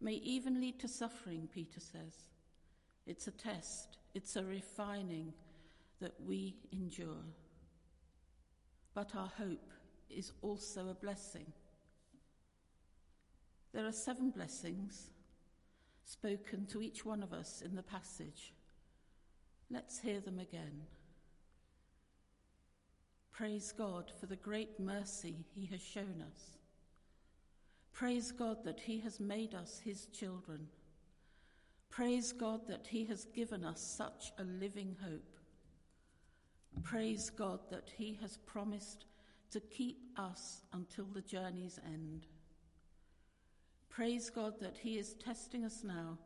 may 0.00 0.14
even 0.14 0.62
lead 0.62 0.80
to 0.80 0.88
suffering, 0.88 1.46
Peter 1.52 1.78
says. 1.78 2.30
It's 3.06 3.26
a 3.26 3.32
test, 3.32 3.98
it's 4.14 4.34
a 4.34 4.42
refining 4.42 5.34
that 6.00 6.14
we 6.26 6.56
endure. 6.72 7.22
But 8.94 9.14
our 9.14 9.30
hope 9.36 9.68
is 10.08 10.32
also 10.40 10.88
a 10.88 10.94
blessing. 10.94 11.52
There 13.74 13.84
are 13.84 13.92
seven 13.92 14.30
blessings 14.30 15.10
spoken 16.06 16.64
to 16.68 16.80
each 16.80 17.04
one 17.04 17.22
of 17.22 17.34
us 17.34 17.62
in 17.62 17.76
the 17.76 17.82
passage. 17.82 18.54
Let's 19.70 20.00
hear 20.00 20.20
them 20.20 20.38
again. 20.38 20.86
Praise 23.32 23.72
God 23.76 24.12
for 24.20 24.26
the 24.26 24.36
great 24.36 24.78
mercy 24.78 25.46
He 25.54 25.64
has 25.66 25.80
shown 25.80 26.22
us. 26.30 26.58
Praise 27.92 28.30
God 28.30 28.58
that 28.64 28.80
He 28.80 29.00
has 29.00 29.20
made 29.20 29.54
us 29.54 29.80
His 29.82 30.06
children. 30.06 30.68
Praise 31.88 32.32
God 32.32 32.60
that 32.68 32.86
He 32.86 33.06
has 33.06 33.24
given 33.24 33.64
us 33.64 33.80
such 33.80 34.32
a 34.38 34.44
living 34.44 34.96
hope. 35.02 35.38
Praise 36.82 37.30
God 37.30 37.60
that 37.70 37.90
He 37.96 38.18
has 38.20 38.36
promised 38.36 39.06
to 39.50 39.60
keep 39.60 39.98
us 40.18 40.62
until 40.74 41.06
the 41.06 41.22
journey's 41.22 41.78
end. 41.86 42.26
Praise 43.88 44.28
God 44.28 44.54
that 44.60 44.76
He 44.78 44.98
is 44.98 45.14
testing 45.14 45.64
us 45.64 45.82
now 45.82 46.18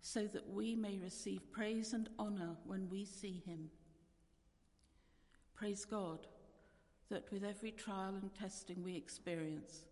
so 0.00 0.26
that 0.28 0.48
we 0.48 0.76
may 0.76 0.98
receive 0.98 1.50
praise 1.50 1.94
and 1.94 2.08
honour 2.18 2.56
when 2.64 2.88
we 2.88 3.04
see 3.04 3.42
Him. 3.44 3.70
Praise 5.56 5.84
God 5.84 6.26
that 7.10 7.30
with 7.30 7.44
every 7.44 7.70
trial 7.70 8.14
and 8.20 8.34
testing 8.34 8.82
we 8.82 8.96
experience, 8.96 9.86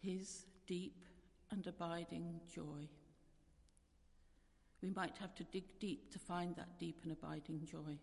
his 0.00 0.46
deep 0.66 1.04
and 1.50 1.66
abiding 1.66 2.40
joy. 2.52 2.88
We 4.82 4.90
might 4.90 5.16
have 5.18 5.34
to 5.36 5.44
dig 5.44 5.78
deep 5.80 6.12
to 6.12 6.18
find 6.18 6.54
that 6.56 6.78
deep 6.78 7.00
and 7.02 7.12
abiding 7.12 7.64
joy, 7.64 7.98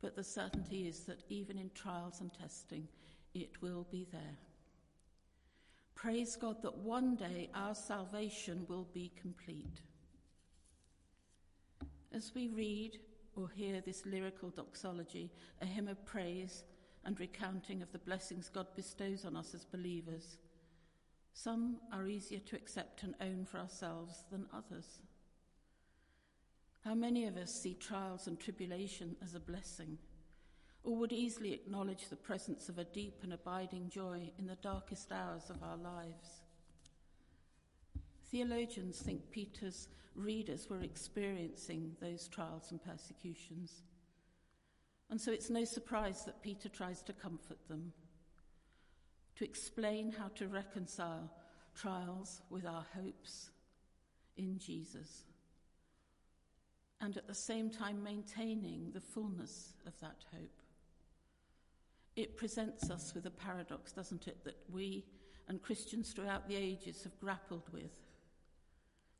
but 0.00 0.14
the 0.14 0.24
certainty 0.24 0.86
is 0.86 1.00
that 1.04 1.22
even 1.28 1.58
in 1.58 1.70
trials 1.74 2.20
and 2.20 2.32
testing, 2.32 2.86
it 3.34 3.50
will 3.60 3.86
be 3.90 4.06
there. 4.12 4.36
Praise 5.94 6.36
God 6.36 6.62
that 6.62 6.76
one 6.76 7.16
day 7.16 7.48
our 7.54 7.74
salvation 7.74 8.66
will 8.68 8.86
be 8.92 9.10
complete. 9.20 9.80
As 12.12 12.32
we 12.34 12.48
read 12.48 12.98
or 13.34 13.48
hear 13.48 13.80
this 13.80 14.04
lyrical 14.06 14.50
doxology, 14.50 15.30
a 15.60 15.66
hymn 15.66 15.88
of 15.88 16.04
praise 16.04 16.64
and 17.06 17.18
recounting 17.20 17.82
of 17.82 17.92
the 17.92 17.98
blessings 17.98 18.50
God 18.52 18.66
bestows 18.74 19.24
on 19.24 19.36
us 19.36 19.54
as 19.54 19.64
believers, 19.64 20.38
some 21.32 21.76
are 21.92 22.08
easier 22.08 22.40
to 22.40 22.56
accept 22.56 23.04
and 23.04 23.14
own 23.20 23.44
for 23.44 23.58
ourselves 23.58 24.24
than 24.30 24.46
others. 24.52 25.00
How 26.84 26.94
many 26.94 27.26
of 27.26 27.36
us 27.36 27.54
see 27.54 27.74
trials 27.74 28.26
and 28.26 28.38
tribulation 28.38 29.16
as 29.22 29.34
a 29.34 29.40
blessing, 29.40 29.98
or 30.82 30.96
would 30.96 31.12
easily 31.12 31.52
acknowledge 31.52 32.08
the 32.08 32.16
presence 32.16 32.68
of 32.68 32.78
a 32.78 32.84
deep 32.84 33.20
and 33.22 33.32
abiding 33.32 33.88
joy 33.88 34.30
in 34.38 34.46
the 34.46 34.56
darkest 34.56 35.12
hours 35.12 35.48
of 35.48 35.62
our 35.62 35.76
lives? 35.76 36.42
Theologians 38.30 38.98
think 38.98 39.30
Peter's 39.30 39.88
readers 40.16 40.68
were 40.68 40.80
experiencing 40.80 41.94
those 42.00 42.28
trials 42.28 42.70
and 42.70 42.82
persecutions. 42.82 43.82
And 45.10 45.20
so 45.20 45.32
it's 45.32 45.50
no 45.50 45.64
surprise 45.64 46.24
that 46.24 46.42
Peter 46.42 46.68
tries 46.68 47.02
to 47.02 47.12
comfort 47.12 47.58
them 47.68 47.92
to 49.36 49.44
explain 49.44 50.10
how 50.10 50.28
to 50.34 50.48
reconcile 50.48 51.30
trials 51.74 52.40
with 52.50 52.66
our 52.66 52.84
hopes 52.94 53.50
in 54.36 54.58
Jesus, 54.58 55.24
and 57.00 57.16
at 57.16 57.26
the 57.26 57.34
same 57.34 57.70
time 57.70 58.02
maintaining 58.02 58.90
the 58.92 59.00
fullness 59.00 59.74
of 59.86 59.98
that 60.00 60.24
hope. 60.32 60.62
It 62.16 62.36
presents 62.38 62.90
us 62.90 63.14
with 63.14 63.26
a 63.26 63.30
paradox, 63.30 63.92
doesn't 63.92 64.26
it, 64.26 64.42
that 64.44 64.56
we 64.72 65.04
and 65.48 65.62
Christians 65.62 66.12
throughout 66.12 66.48
the 66.48 66.56
ages 66.56 67.02
have 67.04 67.18
grappled 67.20 67.68
with. 67.72 67.92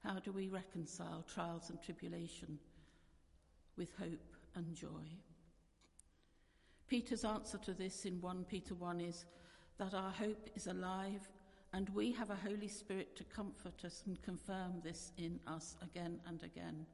How 0.03 0.19
do 0.19 0.33
we 0.33 0.49
reconcile 0.49 1.25
trials 1.33 1.71
and 1.71 1.81
tribulation 1.83 2.59
with 3.77 3.91
hope 3.99 4.35
and 4.55 4.75
joy? 4.75 5.05
Peter's 6.89 7.25
answer 7.25 7.59
to 7.59 7.75
this 7.75 8.05
in 8.05 8.21
1 8.21 8.45
Peter 8.45 8.75
1 8.75 9.01
is 9.01 9.25
that 9.79 9.93
our 9.93 10.11
hope 10.11 10.49
is 10.55 10.69
alive 10.69 11.29
and 11.73 11.89
we 11.91 12.13
have 12.13 12.31
a 12.31 12.37
Holy 12.37 12.69
Spirit 12.69 13.17
to 13.17 13.25
comfort 13.25 13.85
us 13.85 14.05
and 14.07 14.23
confirm 14.23 14.81
this 14.83 15.13
in 15.19 15.41
us 15.47 15.77
again 15.83 16.21
and 16.29 16.43
again. 16.43 16.87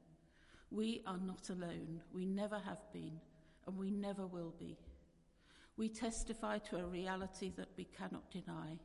We 0.71 1.03
are 1.05 1.19
not 1.19 1.49
alone. 1.49 2.01
We 2.11 2.25
never 2.25 2.57
have 2.57 2.81
been, 2.91 3.19
and 3.67 3.77
we 3.77 3.91
never 3.91 4.25
will 4.25 4.53
be. 4.57 4.77
We 5.77 5.89
testify 5.89 6.57
to 6.57 6.77
a 6.77 6.85
reality 6.85 7.51
that 7.55 7.69
we 7.77 7.85
cannot 7.85 8.31
deny. 8.31 8.79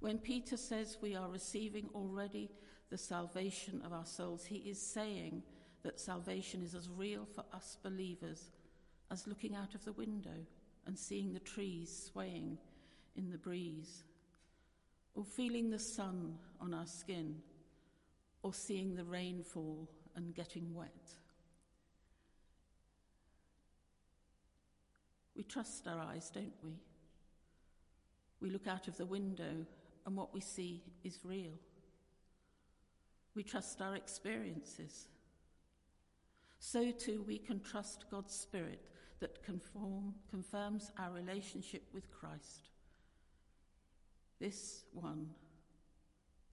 When 0.00 0.18
Peter 0.18 0.56
says 0.56 0.98
we 1.02 1.14
are 1.14 1.28
receiving 1.28 1.90
already 1.94 2.50
the 2.90 2.98
salvation 2.98 3.82
of 3.84 3.92
our 3.92 4.06
souls, 4.06 4.46
he 4.46 4.56
is 4.56 4.80
saying 4.80 5.42
that 5.82 6.00
salvation 6.00 6.62
is 6.62 6.74
as 6.74 6.88
real 6.88 7.26
for 7.34 7.44
us 7.52 7.76
believers 7.82 8.50
as 9.10 9.26
looking 9.26 9.54
out 9.54 9.74
of 9.74 9.84
the 9.84 9.92
window 9.92 10.46
and 10.86 10.98
seeing 10.98 11.32
the 11.32 11.40
trees 11.40 12.10
swaying 12.10 12.58
in 13.16 13.30
the 13.30 13.38
breeze, 13.38 14.04
or 15.14 15.24
feeling 15.24 15.70
the 15.70 15.78
sun 15.78 16.34
on 16.60 16.72
our 16.72 16.86
skin, 16.86 17.36
or 18.42 18.54
seeing 18.54 18.94
the 18.94 19.04
rain 19.04 19.42
fall 19.42 19.88
and 20.14 20.34
getting 20.34 20.74
wet. 20.74 21.14
We 25.36 25.44
trust 25.44 25.86
our 25.86 26.00
eyes, 26.00 26.30
don't 26.30 26.52
we? 26.62 26.72
We 28.40 28.50
look 28.50 28.66
out 28.66 28.88
of 28.88 28.96
the 28.96 29.06
window 29.06 29.66
and 30.06 30.16
what 30.16 30.32
we 30.32 30.40
see 30.40 30.82
is 31.04 31.18
real. 31.24 31.52
We 33.34 33.42
trust 33.42 33.80
our 33.80 33.94
experiences. 33.94 35.06
So 36.58 36.90
too 36.90 37.24
we 37.26 37.38
can 37.38 37.60
trust 37.60 38.06
God's 38.10 38.34
Spirit 38.34 38.80
that 39.20 39.42
conform, 39.44 40.14
confirms 40.30 40.90
our 40.98 41.10
relationship 41.12 41.82
with 41.92 42.10
Christ. 42.10 42.70
This 44.40 44.84
one, 44.92 45.30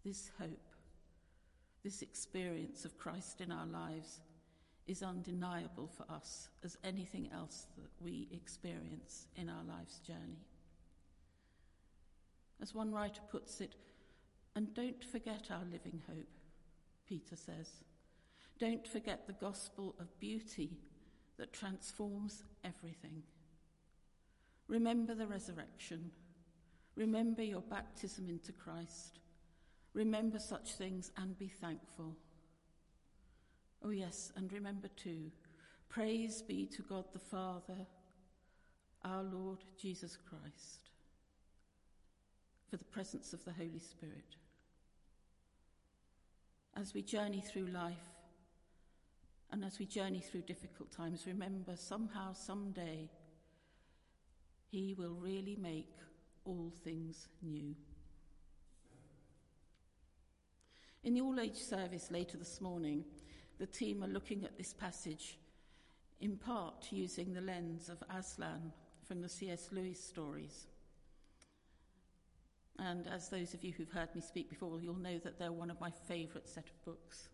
this 0.03 0.31
hope, 0.39 0.73
this 1.83 2.01
experience 2.01 2.85
of 2.85 2.97
Christ 2.97 3.41
in 3.41 3.51
our 3.51 3.67
lives 3.67 4.21
is 4.87 5.03
undeniable 5.03 5.87
for 5.87 6.05
us 6.11 6.49
as 6.63 6.77
anything 6.83 7.29
else 7.33 7.67
that 7.77 7.89
we 7.99 8.27
experience 8.31 9.27
in 9.35 9.49
our 9.49 9.63
life's 9.67 9.99
journey. 9.99 10.45
As 12.61 12.73
one 12.73 12.91
writer 12.91 13.21
puts 13.31 13.61
it, 13.61 13.75
and 14.55 14.73
don't 14.73 15.03
forget 15.03 15.49
our 15.51 15.63
living 15.71 16.01
hope, 16.07 16.27
Peter 17.07 17.35
says. 17.35 17.69
Don't 18.57 18.87
forget 18.87 19.27
the 19.27 19.33
gospel 19.33 19.95
of 19.99 20.19
beauty 20.19 20.77
that 21.37 21.53
transforms 21.53 22.43
everything. 22.63 23.23
Remember 24.67 25.13
the 25.13 25.27
resurrection. 25.27 26.11
Remember 26.95 27.43
your 27.43 27.61
baptism 27.61 28.29
into 28.29 28.51
Christ. 28.51 29.19
Remember 29.93 30.39
such 30.39 30.73
things 30.73 31.11
and 31.17 31.37
be 31.37 31.47
thankful. 31.47 32.15
Oh, 33.83 33.91
yes, 33.91 34.31
and 34.35 34.51
remember 34.51 34.87
too 34.95 35.31
praise 35.87 36.41
be 36.41 36.65
to 36.65 36.81
God 36.81 37.05
the 37.13 37.19
Father, 37.19 37.85
our 39.05 39.23
Lord 39.23 39.59
Jesus 39.79 40.17
Christ, 40.17 40.89
for 42.69 42.75
the 42.75 42.83
presence 42.83 43.31
of 43.31 43.45
the 43.45 43.53
Holy 43.53 43.79
Spirit. 43.79 44.35
As 46.75 46.93
we 46.93 47.01
journey 47.01 47.39
through 47.39 47.67
life 47.67 48.14
and 49.51 49.63
as 49.63 49.79
we 49.79 49.85
journey 49.85 50.19
through 50.19 50.41
difficult 50.41 50.91
times, 50.91 51.27
remember 51.27 51.75
somehow, 51.75 52.33
someday, 52.33 53.09
He 54.69 54.93
will 54.93 55.15
really 55.15 55.55
make 55.55 55.93
all 56.43 56.71
things 56.83 57.27
new. 57.41 57.75
In 61.03 61.13
the 61.13 61.21
all 61.21 61.39
age 61.39 61.57
service 61.57 62.09
later 62.09 62.37
this 62.37 62.59
morning, 62.59 63.05
the 63.59 63.67
team 63.67 64.03
are 64.03 64.07
looking 64.07 64.43
at 64.43 64.57
this 64.57 64.73
passage 64.73 65.37
in 66.19 66.37
part 66.37 66.87
using 66.91 67.33
the 67.33 67.41
lens 67.41 67.89
of 67.89 68.03
Aslan 68.09 68.71
from 69.07 69.21
the 69.21 69.29
C.S. 69.29 69.69
Lewis 69.71 70.03
stories. 70.03 70.67
And 72.79 73.07
as 73.07 73.29
those 73.29 73.53
of 73.53 73.63
you 73.63 73.71
who've 73.71 73.91
heard 73.91 74.13
me 74.15 74.21
speak 74.21 74.49
before, 74.49 74.81
you'll 74.81 74.95
know 74.95 75.19
that 75.19 75.39
they're 75.39 75.51
one 75.51 75.69
of 75.69 75.79
my 75.79 75.91
favourite 75.91 76.47
set 76.47 76.65
of 76.65 76.85
books. 76.85 77.29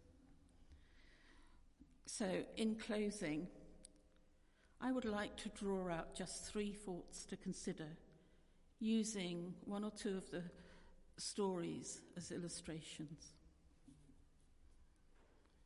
So, 2.14 2.30
in 2.58 2.76
closing, 2.76 3.48
I 4.82 4.92
would 4.92 5.06
like 5.06 5.38
to 5.38 5.50
draw 5.58 5.90
out 5.90 6.14
just 6.14 6.46
three 6.46 6.74
thoughts 6.74 7.24
to 7.28 7.38
consider 7.38 7.88
using 8.82 9.54
one 9.64 9.86
or 9.86 9.92
two 9.92 10.18
of 10.18 10.30
the 10.30 10.44
stories 11.18 12.02
as 12.18 12.34
illustrations. 12.34 13.32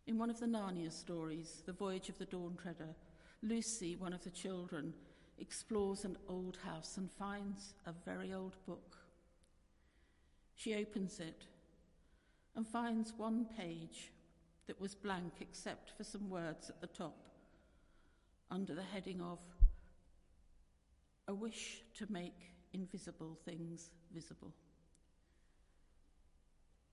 In 0.06 0.20
one 0.20 0.30
of 0.30 0.40
the 0.40 0.46
Narnia 0.46 0.92
stories, 0.92 1.64
The 1.66 1.74
Voyage 1.74 2.10
of 2.10 2.20
the 2.20 2.26
Dawn 2.26 2.56
Treader, 2.62 2.94
Lucy, 3.42 3.96
one 3.96 4.14
of 4.14 4.24
the 4.24 4.30
children, 4.30 4.94
explores 5.40 6.06
an 6.06 6.16
old 6.30 6.60
house 6.64 6.98
and 6.98 7.10
finds 7.18 7.74
a 7.88 7.94
very 8.06 8.36
old 8.36 8.56
book. 8.68 8.98
She 10.54 10.76
opens 10.76 11.20
it 11.20 11.48
and 12.56 12.68
finds 12.68 13.14
one 13.18 13.48
page 13.58 14.12
that 14.68 14.80
was 14.80 14.96
blank 14.96 15.34
except 15.42 15.92
for 15.96 16.04
some 16.04 16.30
words 16.30 16.70
at 16.70 16.82
the 16.82 16.88
top 16.88 17.18
under 18.52 18.74
the 18.74 18.84
heading 18.84 19.22
of 19.22 19.40
A 21.28 21.34
Wish 21.34 21.82
to 21.98 22.12
Make 22.12 22.54
Invisible 22.74 23.38
Things 23.46 23.90
Visible. 24.14 24.54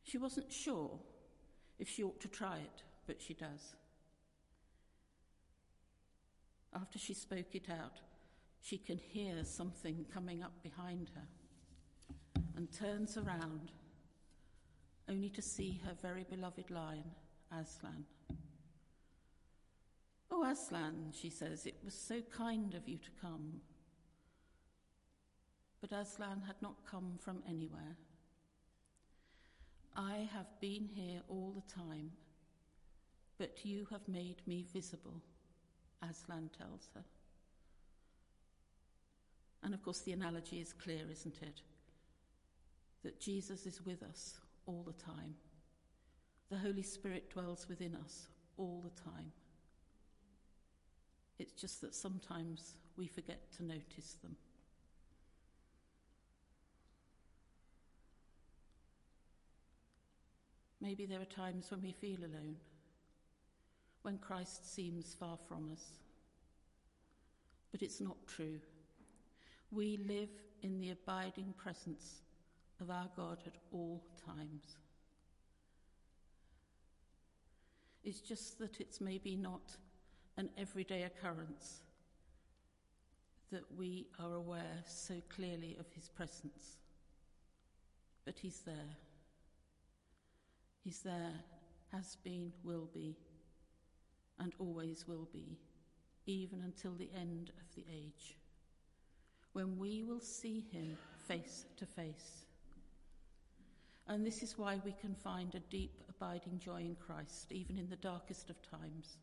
She 0.02 0.18
wasn't 0.18 0.52
sure 0.52 0.98
if 1.78 1.88
she 1.88 2.02
ought 2.02 2.20
to 2.20 2.28
try 2.28 2.56
it 2.56 2.82
but 3.06 3.20
she 3.20 3.34
does. 3.34 3.74
After 6.74 6.98
she 6.98 7.14
spoke 7.14 7.54
it 7.54 7.68
out, 7.70 8.00
she 8.60 8.78
can 8.78 8.96
hear 8.96 9.44
something 9.44 10.06
coming 10.12 10.42
up 10.42 10.62
behind 10.62 11.10
her 11.14 12.42
and 12.56 12.72
turns 12.72 13.16
around, 13.16 13.72
only 15.08 15.28
to 15.30 15.42
see 15.42 15.80
her 15.84 15.94
very 16.00 16.24
beloved 16.24 16.70
lion, 16.70 17.10
Aslan. 17.60 18.04
Oh, 20.30 20.44
Aslan, 20.44 21.12
she 21.12 21.28
says, 21.28 21.66
it 21.66 21.76
was 21.84 21.94
so 21.94 22.20
kind 22.36 22.74
of 22.74 22.88
you 22.88 22.96
to 22.96 23.10
come. 23.20 23.60
But 25.80 25.92
Aslan 25.92 26.42
had 26.46 26.56
not 26.62 26.86
come 26.90 27.18
from 27.18 27.42
anywhere. 27.48 27.96
I 29.94 30.28
have 30.32 30.46
been 30.60 30.88
here 30.94 31.20
all 31.28 31.52
the 31.54 31.74
time 31.74 32.12
but 33.42 33.64
you 33.64 33.88
have 33.90 34.06
made 34.06 34.36
me 34.46 34.64
visible, 34.72 35.20
Aslan 36.08 36.48
tells 36.56 36.88
her. 36.94 37.02
And 39.64 39.74
of 39.74 39.82
course, 39.82 39.98
the 40.02 40.12
analogy 40.12 40.60
is 40.60 40.72
clear, 40.72 41.02
isn't 41.10 41.42
it? 41.42 41.60
That 43.02 43.20
Jesus 43.20 43.66
is 43.66 43.84
with 43.84 44.04
us 44.04 44.38
all 44.64 44.84
the 44.86 44.92
time. 44.92 45.34
The 46.52 46.58
Holy 46.58 46.82
Spirit 46.82 47.30
dwells 47.30 47.66
within 47.66 47.96
us 48.04 48.26
all 48.58 48.84
the 48.84 49.10
time. 49.10 49.32
It's 51.38 51.54
just 51.54 51.80
that 51.80 51.94
sometimes 51.94 52.74
we 52.94 53.06
forget 53.06 53.50
to 53.56 53.64
notice 53.64 54.18
them. 54.22 54.36
Maybe 60.78 61.06
there 61.06 61.22
are 61.22 61.24
times 61.24 61.70
when 61.70 61.80
we 61.80 61.92
feel 61.92 62.18
alone 62.18 62.56
when 64.02 64.18
Christ 64.18 64.74
seems 64.74 65.16
far 65.18 65.38
from 65.48 65.72
us. 65.72 65.84
But 67.70 67.80
it's 67.80 68.02
not 68.02 68.26
true. 68.26 68.60
We 69.70 69.98
live 70.06 70.28
in 70.60 70.82
the 70.82 70.90
abiding 70.90 71.54
presence 71.56 72.20
of 72.78 72.90
our 72.90 73.08
God 73.16 73.38
at 73.46 73.56
all 73.72 74.02
times. 74.26 74.76
It's 78.04 78.20
just 78.20 78.58
that 78.58 78.80
it's 78.80 79.00
maybe 79.00 79.36
not 79.36 79.76
an 80.36 80.48
everyday 80.56 81.02
occurrence 81.02 81.82
that 83.50 83.64
we 83.76 84.06
are 84.18 84.34
aware 84.34 84.82
so 84.86 85.14
clearly 85.28 85.76
of 85.78 85.86
his 85.94 86.08
presence. 86.08 86.78
But 88.24 88.38
he's 88.40 88.60
there. 88.60 88.96
He's 90.82 91.00
there, 91.00 91.34
has 91.92 92.16
been, 92.24 92.52
will 92.64 92.88
be 92.92 93.16
and 94.40 94.52
always 94.58 95.06
will 95.06 95.28
be, 95.32 95.58
even 96.26 96.62
until 96.62 96.92
the 96.92 97.10
end 97.16 97.52
of 97.60 97.74
the 97.74 97.84
age, 97.92 98.36
when 99.52 99.78
we 99.78 100.02
will 100.02 100.20
see 100.20 100.64
him 100.72 100.96
face 101.28 101.66
to 101.76 101.86
face. 101.86 102.46
And 104.08 104.26
this 104.26 104.42
is 104.42 104.58
why 104.58 104.80
we 104.84 104.92
can 105.00 105.14
find 105.14 105.54
a 105.54 105.60
deep, 105.60 106.02
abiding 106.08 106.58
joy 106.58 106.80
in 106.80 106.96
Christ, 106.96 107.52
even 107.52 107.78
in 107.78 107.88
the 107.88 107.96
darkest 107.96 108.50
of 108.50 108.56
times. 108.62 109.16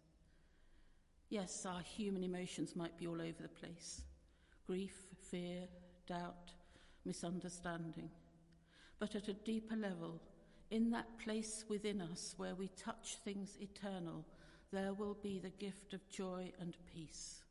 Yes, 1.30 1.66
our 1.66 1.82
human 1.82 2.24
emotions 2.24 2.76
might 2.76 2.98
be 2.98 3.08
all 3.08 3.22
over 3.22 3.42
the 3.42 3.50
place 3.50 4.02
grief, 4.66 4.96
fear, 5.32 5.68
doubt, 6.08 6.52
misunderstanding. 7.04 8.10
But 9.00 9.16
at 9.16 9.28
a 9.28 9.34
deeper 9.34 9.76
level, 9.76 10.22
in 10.70 10.92
that 10.92 11.18
place 11.18 11.66
within 11.68 12.02
us 12.02 12.36
where 12.38 12.54
we 12.54 12.68
touch 12.78 13.18
things 13.24 13.58
eternal 13.60 14.24
there 14.72 14.94
will 14.94 15.18
be 15.22 15.40
the 15.40 15.50
gift 15.50 15.94
of 15.94 16.10
joy 16.10 16.52
and 16.60 16.78
peace. 16.94 17.42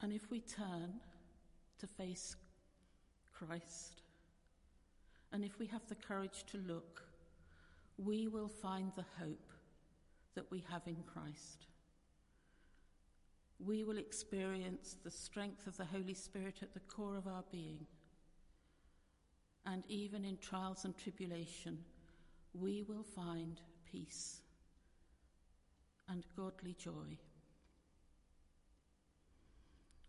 And 0.00 0.12
if 0.12 0.30
we 0.30 0.40
turn 0.40 1.00
to 1.80 1.86
face 1.86 2.36
Christ, 3.32 4.02
and 5.32 5.44
if 5.44 5.58
we 5.58 5.66
have 5.66 5.86
the 5.88 5.94
courage 5.94 6.44
to 6.50 6.58
look, 6.58 7.02
we 7.98 8.28
will 8.28 8.48
find 8.48 8.92
the 8.96 9.04
hope 9.18 9.52
that 10.34 10.50
we 10.50 10.64
have 10.70 10.82
in 10.86 11.02
Christ. 11.12 11.66
We 13.58 13.82
will 13.84 13.98
experience 13.98 14.96
the 15.02 15.10
strength 15.10 15.66
of 15.66 15.76
the 15.76 15.84
Holy 15.84 16.14
Spirit 16.14 16.58
at 16.62 16.74
the 16.74 16.80
core 16.80 17.16
of 17.16 17.26
our 17.26 17.42
being. 17.50 17.86
And 19.66 19.84
even 19.88 20.24
in 20.24 20.38
trials 20.38 20.84
and 20.84 20.96
tribulation, 20.96 21.78
we 22.54 22.84
will 22.88 23.02
find 23.02 23.60
peace 23.90 24.40
and 26.08 26.24
godly 26.36 26.74
joy. 26.78 27.18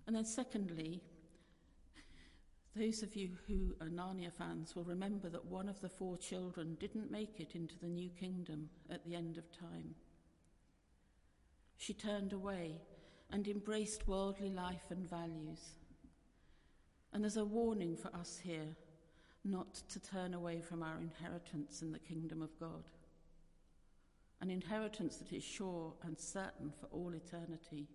And 0.07 0.15
then, 0.15 0.25
secondly, 0.25 1.01
those 2.75 3.03
of 3.03 3.15
you 3.15 3.29
who 3.47 3.75
are 3.81 3.89
Narnia 3.89 4.31
fans 4.31 4.75
will 4.75 4.83
remember 4.83 5.29
that 5.29 5.45
one 5.45 5.67
of 5.67 5.81
the 5.81 5.89
four 5.89 6.17
children 6.17 6.77
didn't 6.79 7.11
make 7.11 7.39
it 7.39 7.55
into 7.55 7.77
the 7.79 7.87
new 7.87 8.09
kingdom 8.09 8.69
at 8.89 9.03
the 9.05 9.15
end 9.15 9.37
of 9.37 9.51
time. 9.51 9.95
She 11.77 11.93
turned 11.93 12.33
away 12.33 12.81
and 13.31 13.47
embraced 13.47 14.07
worldly 14.07 14.49
life 14.49 14.89
and 14.89 15.09
values. 15.09 15.75
And 17.11 17.23
there's 17.23 17.37
a 17.37 17.45
warning 17.45 17.95
for 17.95 18.13
us 18.15 18.39
here 18.41 18.75
not 19.43 19.75
to 19.89 19.99
turn 19.99 20.33
away 20.33 20.61
from 20.61 20.83
our 20.83 20.99
inheritance 20.99 21.81
in 21.81 21.91
the 21.91 21.99
kingdom 21.99 22.41
of 22.41 22.59
God. 22.59 22.83
An 24.41 24.51
inheritance 24.51 25.17
that 25.17 25.33
is 25.33 25.43
sure 25.43 25.93
and 26.03 26.19
certain 26.19 26.71
for 26.79 26.87
all 26.87 27.13
eternity 27.13 27.87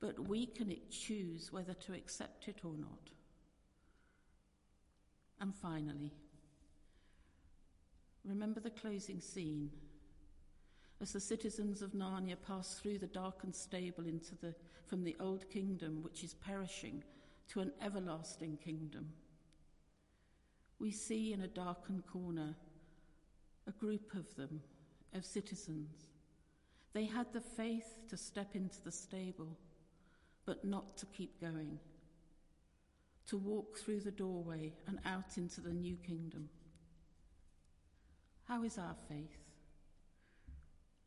but 0.00 0.28
we 0.28 0.46
can 0.46 0.74
choose 0.90 1.52
whether 1.52 1.74
to 1.74 1.92
accept 1.94 2.48
it 2.48 2.60
or 2.64 2.74
not. 2.78 3.10
And 5.40 5.54
finally, 5.54 6.12
remember 8.24 8.60
the 8.60 8.70
closing 8.70 9.20
scene 9.20 9.70
as 11.00 11.12
the 11.12 11.20
citizens 11.20 11.80
of 11.80 11.92
Narnia 11.92 12.36
pass 12.44 12.74
through 12.74 12.98
the 12.98 13.06
darkened 13.06 13.54
stable 13.54 14.06
into 14.06 14.34
the, 14.36 14.54
from 14.86 15.04
the 15.04 15.16
old 15.20 15.48
kingdom, 15.48 16.02
which 16.02 16.24
is 16.24 16.34
perishing, 16.34 17.04
to 17.48 17.60
an 17.60 17.70
everlasting 17.80 18.58
kingdom. 18.62 19.08
We 20.80 20.90
see 20.90 21.32
in 21.32 21.42
a 21.42 21.48
darkened 21.48 22.06
corner 22.06 22.54
a 23.66 23.72
group 23.72 24.14
of 24.14 24.34
them, 24.34 24.60
of 25.14 25.24
citizens. 25.24 26.08
They 26.92 27.04
had 27.04 27.32
the 27.32 27.40
faith 27.40 27.98
to 28.08 28.16
step 28.16 28.54
into 28.54 28.82
the 28.82 28.92
stable 28.92 29.56
but 30.46 30.64
not 30.64 30.96
to 30.96 31.06
keep 31.06 31.38
going, 31.42 31.78
to 33.28 33.36
walk 33.36 33.78
through 33.78 34.00
the 34.00 34.10
doorway 34.10 34.72
and 34.86 34.98
out 35.04 35.36
into 35.36 35.60
the 35.60 35.72
new 35.72 35.96
kingdom. 35.96 36.48
How 38.44 38.64
is 38.64 38.78
our 38.78 38.96
faith? 39.08 39.38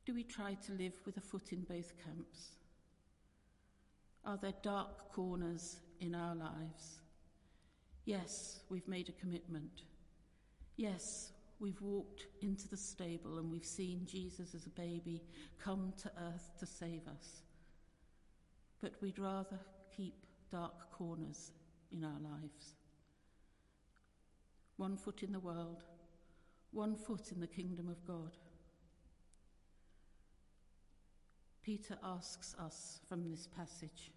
Do 0.05 0.13
we 0.13 0.23
try 0.23 0.55
to 0.65 0.71
live 0.73 0.93
with 1.05 1.17
a 1.17 1.21
foot 1.21 1.51
in 1.51 1.61
both 1.61 1.93
camps? 2.03 2.55
Are 4.25 4.37
there 4.37 4.53
dark 4.61 5.11
corners 5.11 5.77
in 5.99 6.13
our 6.13 6.35
lives? 6.35 7.01
Yes, 8.05 8.59
we've 8.69 8.87
made 8.87 9.09
a 9.09 9.13
commitment. 9.13 9.83
Yes, 10.77 11.31
we've 11.59 11.81
walked 11.81 12.25
into 12.41 12.67
the 12.67 12.77
stable 12.77 13.37
and 13.37 13.51
we've 13.51 13.65
seen 13.65 14.05
Jesus 14.05 14.53
as 14.53 14.65
a 14.65 14.69
baby 14.69 15.21
come 15.63 15.93
to 16.01 16.11
earth 16.19 16.51
to 16.59 16.65
save 16.65 17.07
us 17.07 17.41
but 18.81 18.93
we'd 19.01 19.19
rather 19.19 19.59
keep 19.95 20.15
dark 20.51 20.91
corners 20.91 21.51
in 21.91 22.03
our 22.03 22.19
lives. 22.19 22.75
One 24.77 24.97
foot 24.97 25.23
in 25.23 25.31
the 25.31 25.39
world, 25.39 25.83
one 26.71 26.95
foot 26.95 27.31
in 27.31 27.39
the 27.39 27.47
kingdom 27.47 27.89
of 27.89 28.05
God. 28.05 28.37
Peter 31.63 31.97
asks 32.03 32.55
us 32.59 32.99
from 33.07 33.29
this 33.29 33.47
passage 33.47 34.11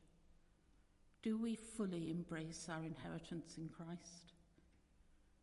Do 1.22 1.36
we 1.36 1.54
fully 1.54 2.10
embrace 2.10 2.68
our 2.70 2.84
inheritance 2.84 3.56
in 3.58 3.68
Christ, 3.68 4.32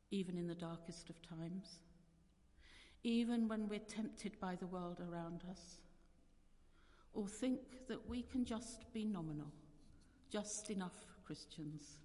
even 0.09 0.37
in 0.37 0.47
the 0.47 0.55
darkest 0.55 1.09
of 1.09 1.21
times? 1.21 1.79
Even 3.03 3.47
when 3.47 3.67
we're 3.67 3.79
tempted 3.79 4.39
by 4.39 4.55
the 4.55 4.67
world 4.67 4.99
around 4.99 5.43
us? 5.49 5.81
or 7.13 7.27
think 7.27 7.87
that 7.87 8.09
we 8.09 8.21
can 8.21 8.45
just 8.45 8.91
be 8.93 9.05
nominal, 9.05 9.51
just 10.29 10.69
enough 10.69 11.05
Christians, 11.25 11.97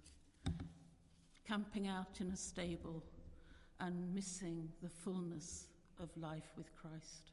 camping 1.47 1.87
out 1.87 2.19
in 2.19 2.29
a 2.31 2.35
stable 2.35 3.03
and 3.79 4.13
missing 4.13 4.69
the 4.81 4.89
fullness 4.89 5.67
of 5.99 6.09
life 6.17 6.51
with 6.57 6.75
Christ, 6.75 7.31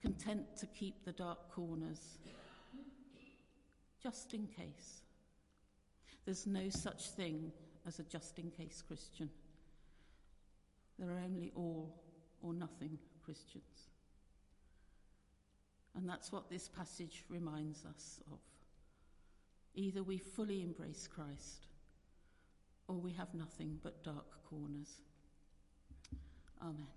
content 0.00 0.56
to 0.58 0.66
keep 0.66 1.04
the 1.04 1.12
dark 1.12 1.50
corners, 1.50 2.18
just 4.02 4.32
in 4.34 4.46
case. 4.46 5.02
There's 6.24 6.46
no 6.46 6.68
such 6.70 7.10
thing 7.10 7.52
as 7.86 7.98
a 7.98 8.04
just 8.04 8.38
in 8.38 8.50
case 8.50 8.82
Christian. 8.86 9.28
There 10.98 11.10
are 11.10 11.20
only 11.24 11.52
all 11.54 11.92
or 12.42 12.54
nothing 12.54 12.98
Christians. 13.24 13.90
And 15.94 16.08
that's 16.08 16.32
what 16.32 16.48
this 16.48 16.68
passage 16.68 17.24
reminds 17.28 17.84
us 17.84 18.20
of. 18.30 18.38
Either 19.74 20.02
we 20.02 20.18
fully 20.18 20.62
embrace 20.62 21.06
Christ, 21.06 21.66
or 22.92 22.98
we 22.98 23.12
have 23.12 23.32
nothing 23.32 23.78
but 23.82 24.02
dark 24.04 24.26
corners. 24.44 25.00
Amen. 26.60 26.88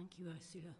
Thank 0.00 0.18
you, 0.18 0.28
Ursula. 0.34 0.72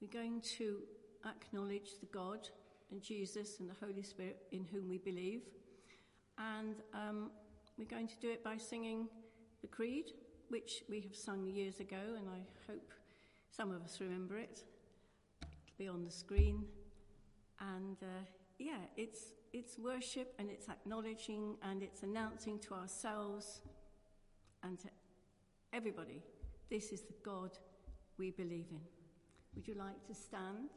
We're 0.00 0.08
going 0.08 0.40
to 0.58 0.78
acknowledge 1.24 1.90
the 2.00 2.06
God 2.06 2.48
and 2.90 3.00
Jesus 3.00 3.60
and 3.60 3.70
the 3.70 3.76
Holy 3.80 4.02
Spirit 4.02 4.38
in 4.50 4.64
whom 4.64 4.88
we 4.88 4.98
believe. 4.98 5.42
And 6.38 6.74
um, 6.92 7.30
we're 7.78 7.84
going 7.84 8.08
to 8.08 8.18
do 8.20 8.32
it 8.32 8.42
by 8.42 8.56
singing 8.56 9.06
the 9.60 9.68
Creed, 9.68 10.06
which 10.48 10.82
we 10.90 11.02
have 11.02 11.14
sung 11.14 11.46
years 11.46 11.78
ago, 11.78 12.16
and 12.18 12.28
I 12.28 12.40
hope 12.66 12.90
some 13.56 13.70
of 13.70 13.84
us 13.84 14.00
remember 14.00 14.38
it. 14.38 14.64
It'll 15.40 15.78
be 15.78 15.86
on 15.86 16.02
the 16.02 16.10
screen. 16.10 16.64
And 17.60 17.96
uh, 18.02 18.24
yeah, 18.58 18.82
it's 18.96 19.32
it's 19.52 19.78
worship 19.78 20.34
and 20.38 20.48
it's 20.48 20.68
acknowledging 20.68 21.56
and 21.62 21.82
it's 21.82 22.02
announcing 22.02 22.58
to 22.58 22.74
ourselves 22.74 23.60
and 24.62 24.78
to 24.80 24.88
everybody 25.74 26.22
this 26.72 26.90
is 26.90 27.02
the 27.02 27.12
God 27.22 27.50
we 28.16 28.30
believe 28.30 28.68
in. 28.70 28.80
Would 29.54 29.68
you 29.68 29.74
like 29.74 30.06
to 30.06 30.14
stand? 30.14 30.70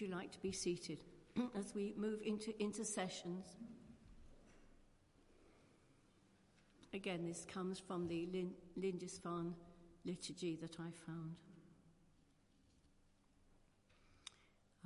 Would 0.00 0.08
you 0.08 0.14
like 0.14 0.32
to 0.32 0.40
be 0.40 0.52
seated 0.52 1.04
mm. 1.36 1.48
as 1.58 1.74
we 1.74 1.92
move 1.96 2.20
into 2.24 2.58
intercessions? 2.58 3.44
Again, 6.94 7.26
this 7.26 7.44
comes 7.44 7.78
from 7.78 8.08
the 8.08 8.26
Lindisfarne 8.78 9.52
liturgy 10.06 10.56
that 10.62 10.76
I 10.80 10.88
found. 11.06 11.34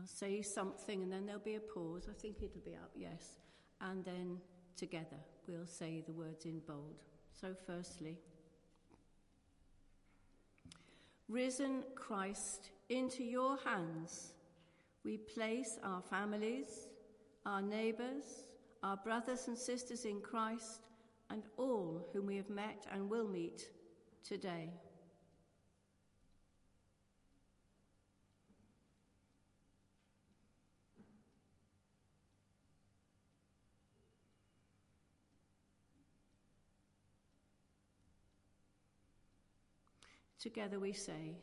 I'll 0.00 0.06
say 0.06 0.42
something 0.42 1.02
and 1.02 1.12
then 1.12 1.26
there'll 1.26 1.40
be 1.40 1.54
a 1.54 1.60
pause. 1.60 2.08
I 2.10 2.20
think 2.20 2.38
it'll 2.42 2.60
be 2.64 2.74
up, 2.74 2.90
yes. 2.96 3.38
And 3.80 4.04
then 4.04 4.38
together 4.76 5.20
we'll 5.46 5.66
say 5.66 6.02
the 6.04 6.12
words 6.12 6.44
in 6.44 6.58
bold. 6.66 7.04
So, 7.40 7.54
firstly, 7.66 8.18
Risen 11.28 11.84
Christ, 11.94 12.70
into 12.88 13.22
your 13.22 13.58
hands 13.64 14.32
we 15.04 15.18
place 15.18 15.78
our 15.84 16.00
families, 16.00 16.88
our 17.44 17.60
neighbours, 17.60 18.24
our 18.82 18.96
brothers 18.96 19.48
and 19.48 19.56
sisters 19.56 20.04
in 20.06 20.20
Christ, 20.20 20.88
and 21.30 21.42
all 21.56 22.06
whom 22.12 22.26
we 22.26 22.36
have 22.36 22.50
met 22.50 22.86
and 22.90 23.08
will 23.10 23.28
meet 23.28 23.68
today. 24.26 24.70
Together 40.38 40.78
we 40.78 40.92
say, 40.92 41.36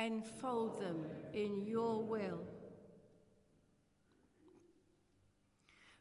enfold 0.00 0.80
them 0.80 1.04
in 1.34 1.66
your 1.66 2.02
will. 2.02 2.40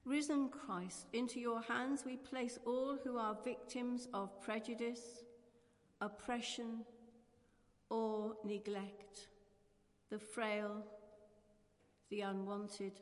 Risen 0.06 0.50
Christ, 0.50 1.08
into 1.14 1.40
your 1.40 1.62
hands 1.62 2.04
we 2.06 2.18
place 2.18 2.60
all 2.66 2.98
who 3.04 3.18
are 3.18 3.38
victims 3.44 4.10
of 4.14 4.42
prejudice, 4.42 5.24
oppression, 6.02 6.84
or 7.90 8.36
neglect, 8.44 9.30
the 10.10 10.20
frail, 10.20 10.84
the 12.10 12.22
unwanted. 12.22 13.00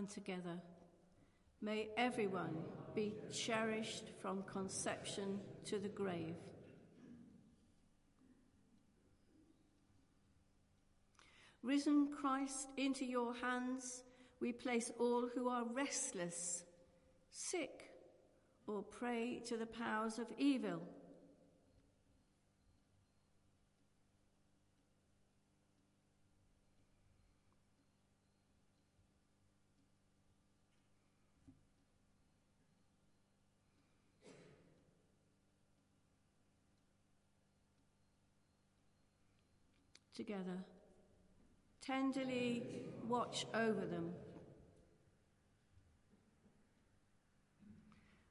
And 0.00 0.08
together. 0.08 0.58
May 1.60 1.88
everyone 1.98 2.56
be 2.94 3.12
cherished 3.30 4.04
from 4.22 4.42
conception 4.44 5.38
to 5.66 5.78
the 5.78 5.90
grave. 5.90 6.36
Risen 11.62 12.08
Christ, 12.18 12.68
into 12.78 13.04
your 13.04 13.34
hands 13.34 14.04
we 14.40 14.52
place 14.52 14.90
all 14.98 15.28
who 15.34 15.50
are 15.50 15.66
restless, 15.74 16.64
sick, 17.30 17.90
or 18.66 18.82
prey 18.82 19.42
to 19.48 19.58
the 19.58 19.66
powers 19.66 20.18
of 20.18 20.28
evil. 20.38 20.80
Together. 40.30 40.64
Tenderly 41.84 42.62
watch 43.08 43.46
over 43.52 43.84
them. 43.84 44.12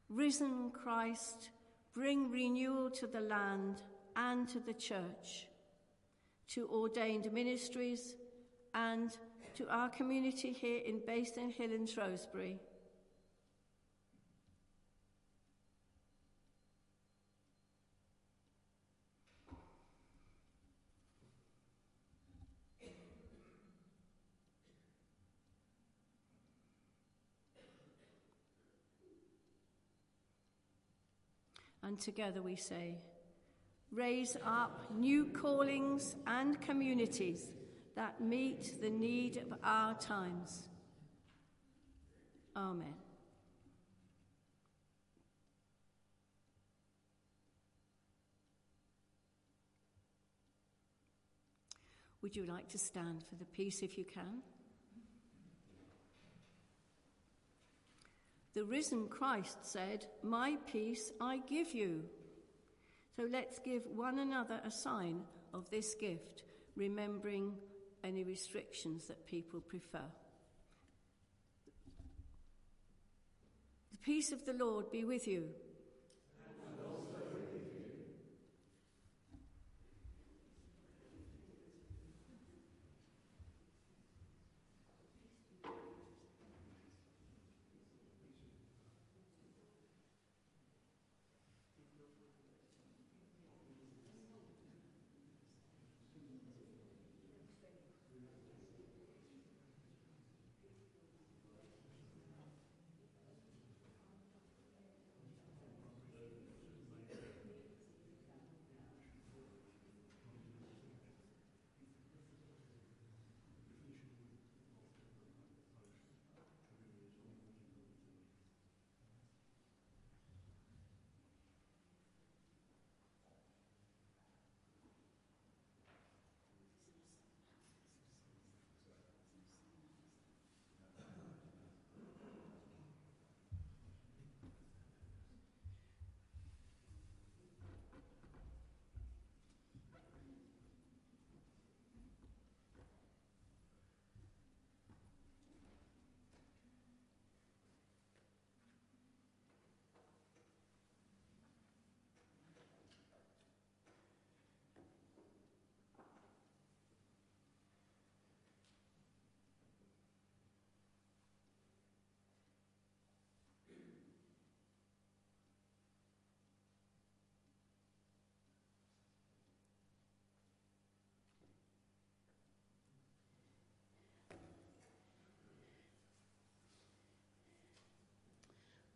Risen 0.07 0.71
Christ, 0.71 1.49
bring 1.93 2.31
renewal 2.31 2.89
to 2.91 3.05
the 3.05 3.19
land 3.19 3.81
and 4.15 4.47
to 4.47 4.61
the 4.61 4.75
church, 4.75 5.47
to 6.47 6.69
ordained 6.69 7.33
ministries, 7.33 8.15
and 8.73 9.11
to 9.55 9.67
our 9.67 9.89
community 9.89 10.53
here 10.53 10.79
in 10.85 11.01
Bayston 11.01 11.51
Hill 11.51 11.73
and 11.73 11.89
Shrewsbury. 11.89 12.61
Together 31.99 32.41
we 32.41 32.55
say, 32.55 32.95
raise 33.91 34.37
up 34.45 34.89
new 34.95 35.25
callings 35.25 36.15
and 36.27 36.61
communities 36.61 37.51
that 37.95 38.21
meet 38.21 38.81
the 38.81 38.89
need 38.89 39.37
of 39.37 39.57
our 39.63 39.93
times. 39.95 40.69
Amen. 42.55 42.93
Would 52.21 52.35
you 52.35 52.45
like 52.45 52.67
to 52.69 52.77
stand 52.77 53.23
for 53.29 53.35
the 53.35 53.45
peace 53.45 53.81
if 53.81 53.97
you 53.97 54.05
can? 54.05 54.41
The 58.59 58.65
risen 58.65 59.07
Christ 59.07 59.59
said, 59.61 60.05
My 60.21 60.57
peace 60.69 61.13
I 61.21 61.37
give 61.49 61.73
you. 61.73 62.03
So 63.15 63.25
let's 63.31 63.57
give 63.57 63.83
one 63.85 64.19
another 64.19 64.59
a 64.65 64.69
sign 64.69 65.21
of 65.53 65.69
this 65.69 65.95
gift, 65.95 66.43
remembering 66.75 67.53
any 68.03 68.25
restrictions 68.25 69.07
that 69.07 69.25
people 69.25 69.61
prefer. 69.61 70.03
The 73.93 73.97
peace 73.99 74.33
of 74.33 74.43
the 74.43 74.51
Lord 74.51 74.91
be 74.91 75.05
with 75.05 75.25
you. 75.25 75.45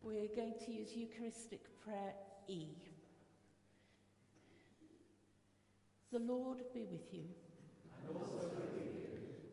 We're 0.04 0.28
going 0.36 0.54
to 0.66 0.72
use 0.72 0.90
Eucharistic 0.96 1.62
Prayer 1.82 2.14
E. 2.50 2.68
The 6.12 6.20
Lord 6.20 6.58
be 6.74 6.86
with 6.92 7.14
you. 7.14 7.24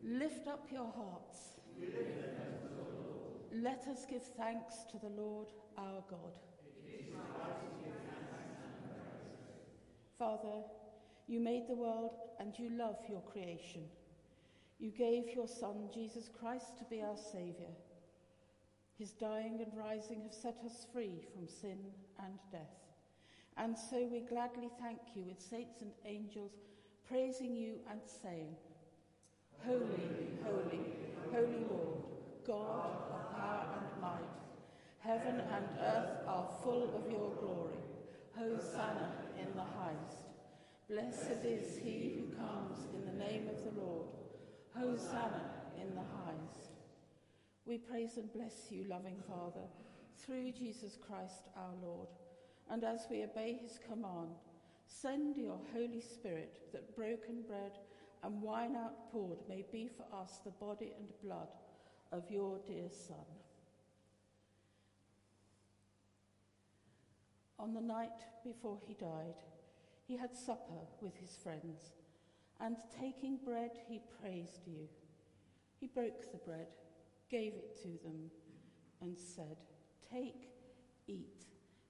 Lift 0.03 0.49
up 0.49 0.67
your 0.69 0.91
hearts. 0.93 1.61
Let 3.53 3.87
us 3.87 4.05
give 4.09 4.23
thanks 4.37 4.75
to 4.91 4.97
the 4.99 5.07
Lord 5.07 5.47
our 5.77 6.03
God. 6.09 6.33
Father, 10.19 10.63
you 11.27 11.39
made 11.39 11.69
the 11.69 11.75
world 11.75 12.17
and 12.41 12.53
you 12.59 12.69
love 12.71 12.97
your 13.09 13.21
creation. 13.21 13.83
You 14.79 14.91
gave 14.91 15.33
your 15.33 15.47
Son, 15.47 15.89
Jesus 15.93 16.29
Christ, 16.39 16.77
to 16.79 16.83
be 16.83 17.01
our 17.01 17.15
Saviour. 17.15 17.71
His 18.97 19.11
dying 19.11 19.61
and 19.63 19.71
rising 19.77 20.21
have 20.23 20.33
set 20.33 20.57
us 20.65 20.85
free 20.93 21.21
from 21.33 21.47
sin 21.47 21.79
and 22.19 22.33
death. 22.51 22.81
And 23.57 23.77
so 23.77 24.07
we 24.11 24.21
gladly 24.21 24.69
thank 24.79 24.99
you 25.15 25.23
with 25.23 25.41
saints 25.41 25.81
and 25.81 25.91
angels, 26.05 26.51
praising 27.07 27.55
you 27.55 27.75
and 27.89 27.99
saying, 28.23 28.55
Holy, 29.65 30.09
holy, 30.43 30.81
holy 31.31 31.65
Lord, 31.69 32.03
God 32.45 32.95
of 33.11 33.37
power 33.37 33.65
and 33.77 34.01
might. 34.01 34.41
Heaven 34.99 35.41
and 35.41 35.65
earth 35.79 36.27
are 36.27 36.49
full 36.63 36.95
of 36.95 37.11
your 37.11 37.31
glory. 37.39 37.77
Hosanna 38.35 39.11
in 39.39 39.55
the 39.55 39.63
highest. 39.63 40.31
Blessed 40.89 41.45
is 41.45 41.77
he 41.77 42.15
who 42.15 42.35
comes 42.35 42.85
in 42.93 43.05
the 43.05 43.23
name 43.23 43.47
of 43.47 43.63
the 43.63 43.81
Lord. 43.81 44.07
Hosanna 44.75 45.51
in 45.79 45.95
the 45.95 46.01
highest. 46.01 46.70
We 47.71 47.77
praise 47.77 48.17
and 48.17 48.29
bless 48.33 48.69
you, 48.69 48.83
loving 48.89 49.15
Father, 49.29 49.65
through 50.17 50.51
Jesus 50.51 50.97
Christ 51.07 51.47
our 51.55 51.73
Lord. 51.81 52.09
And 52.69 52.83
as 52.83 53.07
we 53.09 53.23
obey 53.23 53.57
his 53.63 53.79
command, 53.89 54.35
send 54.87 55.37
your 55.37 55.57
Holy 55.73 56.01
Spirit 56.01 56.63
that 56.73 56.93
broken 56.97 57.43
bread 57.47 57.77
and 58.23 58.41
wine 58.41 58.75
outpoured 58.75 59.37
may 59.47 59.63
be 59.71 59.87
for 59.87 60.03
us 60.13 60.41
the 60.43 60.51
body 60.51 60.91
and 60.99 61.07
blood 61.23 61.47
of 62.11 62.29
your 62.29 62.59
dear 62.67 62.89
Son. 62.89 63.15
On 67.57 67.73
the 67.73 67.79
night 67.79 68.19
before 68.43 68.79
he 68.85 68.95
died, 68.95 69.45
he 70.09 70.17
had 70.17 70.35
supper 70.35 70.89
with 70.99 71.15
his 71.15 71.37
friends, 71.41 71.93
and 72.59 72.75
taking 72.99 73.37
bread, 73.37 73.71
he 73.87 74.01
praised 74.21 74.67
you. 74.67 74.89
He 75.79 75.87
broke 75.87 76.33
the 76.33 76.37
bread 76.39 76.67
gave 77.31 77.53
it 77.53 77.81
to 77.81 77.97
them, 78.03 78.29
and 79.01 79.17
said, 79.17 79.57
Take, 80.11 80.49
eat. 81.07 81.45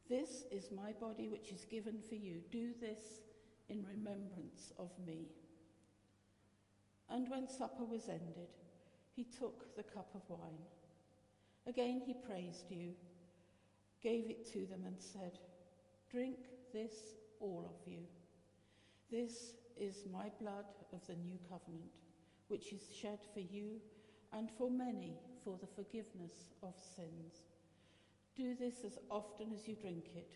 This 0.08 0.44
is 0.52 0.70
my 0.72 0.92
body 0.94 1.28
which 1.28 1.52
is 1.52 1.66
given 1.66 2.00
for 2.08 2.16
you. 2.16 2.42
Do 2.52 2.74
this 2.80 3.22
in 3.70 3.84
remembrance 3.84 4.72
of 4.78 4.92
me. 5.06 5.30
And 7.10 7.28
when 7.30 7.48
supper 7.48 7.84
was 7.84 8.08
ended, 8.08 8.50
he 9.16 9.24
took 9.24 9.76
the 9.76 9.84
cup 9.84 10.10
of 10.14 10.22
wine. 10.30 10.64
Again 11.68 12.02
he 12.06 12.14
praised 12.14 12.70
you, 12.70 12.94
gave 14.02 14.30
it 14.30 14.52
to 14.54 14.66
them, 14.66 14.84
and 14.86 15.00
said, 15.00 15.40
Drink 16.10 16.38
this, 16.74 16.94
all 17.40 17.66
of 17.66 17.92
you. 17.92 18.02
This 19.10 19.54
is 19.78 20.06
my 20.12 20.30
blood 20.40 20.66
of 20.94 21.06
the 21.08 21.16
new 21.16 21.38
covenant, 21.50 21.92
which 22.48 22.72
is 22.72 22.82
shed 22.94 23.20
for 23.34 23.40
you 23.40 23.80
and 24.34 24.50
for 24.58 24.70
many 24.70 25.18
for 25.44 25.58
the 25.60 25.68
forgiveness 25.68 26.54
of 26.64 26.74
sins. 26.96 27.44
Do 28.36 28.56
this 28.56 28.84
as 28.86 28.98
often 29.10 29.52
as 29.54 29.68
you 29.68 29.76
drink 29.76 30.06
it 30.16 30.32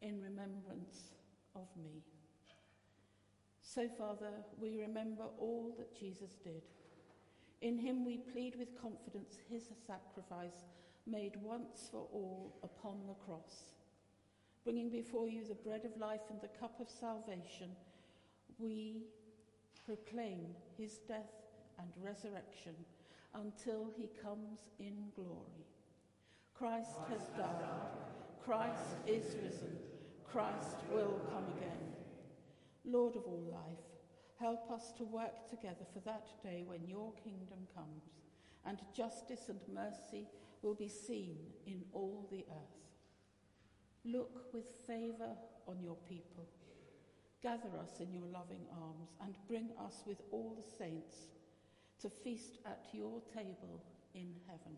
in 0.00 0.22
remembrance 0.22 1.12
of 1.54 1.66
me. 1.82 2.02
So, 3.62 3.88
Father, 3.98 4.32
we 4.60 4.80
remember 4.80 5.24
all 5.38 5.74
that 5.78 5.98
Jesus 5.98 6.30
did. 6.42 6.62
In 7.60 7.78
him 7.78 8.04
we 8.04 8.16
plead 8.16 8.56
with 8.58 8.80
confidence 8.80 9.36
his 9.48 9.64
sacrifice 9.86 10.64
made 11.06 11.36
once 11.42 11.88
for 11.90 12.06
all 12.12 12.58
upon 12.62 13.06
the 13.06 13.14
cross. 13.26 13.74
Bringing 14.64 14.90
before 14.90 15.28
you 15.28 15.44
the 15.44 15.54
bread 15.54 15.84
of 15.84 16.00
life 16.00 16.20
and 16.30 16.40
the 16.40 16.58
cup 16.58 16.80
of 16.80 16.88
salvation, 16.88 17.70
we 18.58 19.02
proclaim 19.86 20.46
his 20.76 20.98
death 21.08 21.32
and 21.78 21.88
resurrection 22.02 22.74
until 23.34 23.90
he 23.96 24.08
comes 24.22 24.58
in 24.78 24.94
glory. 25.14 25.66
Christ 26.54 26.98
has 27.08 27.22
died. 27.36 27.90
Christ 28.44 28.96
is 29.06 29.36
risen. 29.42 29.78
Christ 30.30 30.76
will 30.92 31.20
come 31.32 31.44
again. 31.56 31.94
Lord 32.84 33.16
of 33.16 33.24
all 33.24 33.48
life, 33.50 33.84
help 34.38 34.70
us 34.70 34.92
to 34.98 35.04
work 35.04 35.48
together 35.48 35.86
for 35.92 36.00
that 36.00 36.26
day 36.42 36.64
when 36.66 36.86
your 36.86 37.12
kingdom 37.22 37.66
comes 37.74 38.04
and 38.66 38.78
justice 38.94 39.48
and 39.48 39.60
mercy 39.72 40.26
will 40.62 40.74
be 40.74 40.88
seen 40.88 41.36
in 41.66 41.82
all 41.92 42.28
the 42.30 42.44
earth. 42.50 42.80
Look 44.04 44.52
with 44.52 44.66
favour 44.86 45.36
on 45.66 45.82
your 45.82 45.96
people. 46.08 46.48
Gather 47.42 47.78
us 47.80 48.00
in 48.00 48.12
your 48.12 48.26
loving 48.32 48.66
arms 48.82 49.10
and 49.22 49.34
bring 49.48 49.70
us 49.78 50.02
with 50.06 50.20
all 50.30 50.54
the 50.56 50.84
saints 50.84 51.28
to 52.02 52.08
feast 52.08 52.58
at 52.66 52.86
your 52.92 53.20
table 53.34 53.82
in 54.14 54.34
heaven. 54.46 54.76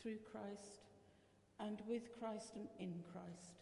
Through 0.00 0.18
Christ 0.30 0.80
and 1.60 1.80
with 1.88 2.18
Christ 2.18 2.52
and 2.54 2.68
in 2.78 3.02
Christ, 3.12 3.58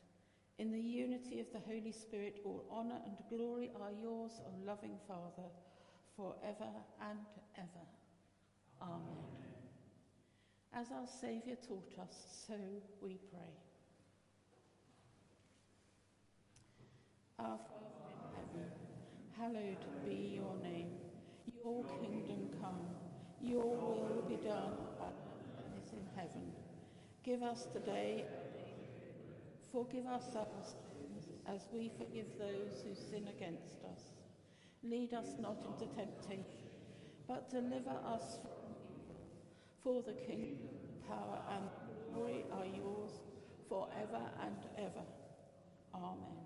in 0.58 0.72
the 0.72 0.80
unity 0.80 1.40
of 1.40 1.46
the 1.52 1.60
Holy 1.60 1.92
Spirit, 1.92 2.40
all 2.44 2.64
honour 2.70 3.00
and 3.04 3.16
glory 3.28 3.70
are 3.80 3.92
yours, 3.92 4.32
O 4.40 4.66
loving 4.66 4.98
Father, 5.06 5.48
forever 6.16 6.70
and 7.10 7.18
ever. 7.56 7.86
Amen. 8.80 9.36
As 10.72 10.88
our 10.90 11.06
Saviour 11.06 11.56
taught 11.66 11.98
us, 12.00 12.44
so 12.46 12.54
we 13.02 13.18
pray. 13.30 13.54
Our 17.38 17.58
Father 17.58 17.98
in 18.08 18.24
heaven, 18.36 18.70
hallowed 19.38 20.06
be 20.06 20.36
your 20.36 20.54
name. 20.62 20.75
Your 21.66 21.82
kingdom 22.00 22.48
come, 22.62 22.78
your 23.42 23.64
will 23.64 24.22
be 24.28 24.36
done 24.36 24.70
on 25.02 25.08
earth 25.08 25.82
as 25.82 25.92
in 25.92 26.06
heaven. 26.14 26.52
Give 27.24 27.42
us 27.42 27.66
today, 27.72 28.24
forgive 29.72 30.06
us 30.06 30.22
our 30.36 30.46
sins 30.62 31.26
as 31.44 31.62
we 31.72 31.90
forgive 31.98 32.26
those 32.38 32.84
who 32.84 32.94
sin 32.94 33.26
against 33.36 33.82
us. 33.92 34.12
Lead 34.84 35.12
us 35.12 35.34
not 35.40 35.56
into 35.66 35.92
temptation, 35.92 36.70
but 37.26 37.50
deliver 37.50 37.96
us 38.14 38.38
from 38.42 38.70
evil. 38.86 39.26
For 39.82 40.02
the 40.02 40.16
kingdom, 40.24 40.68
power, 41.08 41.40
and 41.50 41.64
glory 42.14 42.44
are 42.52 42.64
yours 42.64 43.10
forever 43.68 44.22
and 44.40 44.56
ever. 44.78 45.04
Amen. 45.92 46.45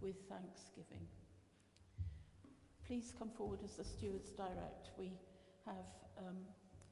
with 0.00 0.16
thanksgiving. 0.28 1.06
Please 2.86 3.12
come 3.18 3.30
forward 3.30 3.60
as 3.64 3.76
the 3.76 3.84
stewards 3.84 4.30
direct. 4.30 4.90
We 4.96 5.18
have 5.64 5.86
um, 6.18 6.36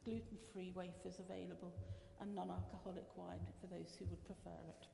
gluten-free 0.05 0.73
wafers 0.75 1.21
available 1.21 1.73
and 2.21 2.35
non-alcoholic 2.35 3.07
wine 3.17 3.47
for 3.61 3.67
those 3.69 3.97
who 3.99 4.07
would 4.07 4.25
prefer 4.25 4.59
it. 4.69 4.87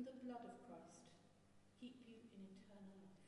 And 0.00 0.08
the 0.08 0.24
blood 0.24 0.40
of 0.48 0.56
Christ 0.64 1.04
keep 1.78 1.92
you 2.08 2.16
in 2.32 2.40
eternal 2.40 2.96
life. 3.04 3.20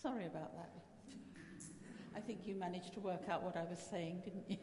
Sorry 0.00 0.24
about 0.24 0.54
that. 0.56 0.70
I 2.16 2.20
think 2.20 2.46
you 2.46 2.54
managed 2.54 2.94
to 2.94 3.00
work 3.00 3.28
out 3.28 3.42
what 3.42 3.56
I 3.58 3.64
was 3.68 3.78
saying, 3.78 4.22
didn't 4.24 4.48
you? 4.48 4.56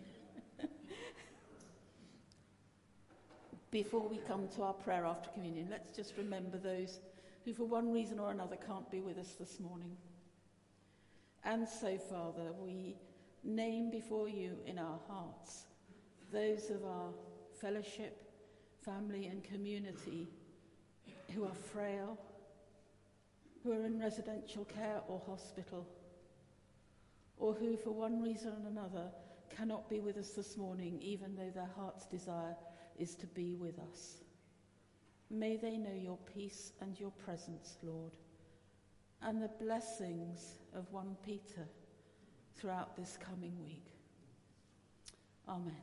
Before 3.75 4.07
we 4.07 4.19
come 4.19 4.47
to 4.55 4.61
our 4.61 4.73
prayer 4.73 5.03
after 5.05 5.29
communion, 5.31 5.67
let's 5.69 5.91
just 5.91 6.15
remember 6.15 6.57
those 6.57 7.01
who, 7.43 7.53
for 7.53 7.65
one 7.65 7.91
reason 7.91 8.19
or 8.19 8.31
another, 8.31 8.55
can't 8.55 8.89
be 8.89 9.01
with 9.01 9.17
us 9.17 9.33
this 9.37 9.59
morning. 9.59 9.97
And 11.43 11.67
so, 11.67 11.97
Father, 11.97 12.53
we 12.57 12.95
name 13.43 13.91
before 13.91 14.29
you 14.29 14.53
in 14.65 14.79
our 14.79 14.97
hearts 15.09 15.65
those 16.31 16.69
of 16.69 16.85
our 16.85 17.09
fellowship, 17.59 18.31
family, 18.85 19.25
and 19.25 19.43
community 19.43 20.29
who 21.33 21.43
are 21.43 21.53
frail, 21.53 22.17
who 23.61 23.73
are 23.73 23.83
in 23.83 23.99
residential 23.99 24.63
care 24.63 25.01
or 25.09 25.21
hospital, 25.27 25.85
or 27.35 27.53
who, 27.53 27.75
for 27.75 27.91
one 27.91 28.23
reason 28.23 28.53
or 28.53 28.69
another, 28.69 29.11
cannot 29.49 29.89
be 29.89 29.99
with 29.99 30.15
us 30.15 30.29
this 30.29 30.55
morning, 30.55 30.97
even 31.01 31.35
though 31.35 31.51
their 31.53 31.69
heart's 31.75 32.05
desire 32.05 32.55
is 32.99 33.15
to 33.15 33.27
be 33.27 33.55
with 33.55 33.79
us. 33.79 34.17
May 35.29 35.57
they 35.57 35.77
know 35.77 35.93
your 35.93 36.17
peace 36.33 36.73
and 36.81 36.99
your 36.99 37.11
presence, 37.11 37.77
Lord, 37.81 38.13
and 39.21 39.41
the 39.41 39.49
blessings 39.59 40.55
of 40.73 40.91
1 40.91 41.17
Peter 41.25 41.67
throughout 42.55 42.95
this 42.95 43.17
coming 43.17 43.53
week. 43.63 43.87
Amen. 45.47 45.73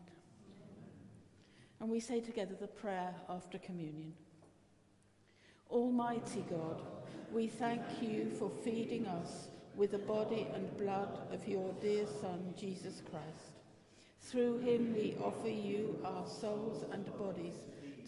And 1.81 1.91
we 1.91 2.01
say 2.01 2.21
together 2.21 2.55
the 2.59 2.69
prayer 2.69 3.15
after 3.29 3.59
communion. 3.59 4.15
Almighty 5.69 6.45
God, 6.49 6.83
we 7.33 7.49
thank 7.49 7.83
you 8.01 8.31
for 8.39 8.51
feeding 8.63 9.07
us 9.07 9.49
with 9.75 9.91
the 9.91 9.99
body 9.99 10.47
and 10.55 10.77
blood 10.77 11.19
of 11.33 11.49
your 11.49 11.73
dear 11.81 12.05
Son, 12.21 12.55
Jesus 12.57 13.03
Christ. 13.11 13.52
Through 14.33 14.61
him 14.61 14.95
we 14.95 15.15
offer 15.23 15.51
you 15.51 15.99
our 16.07 16.27
souls 16.27 16.87
and 16.91 17.05
bodies 17.19 17.57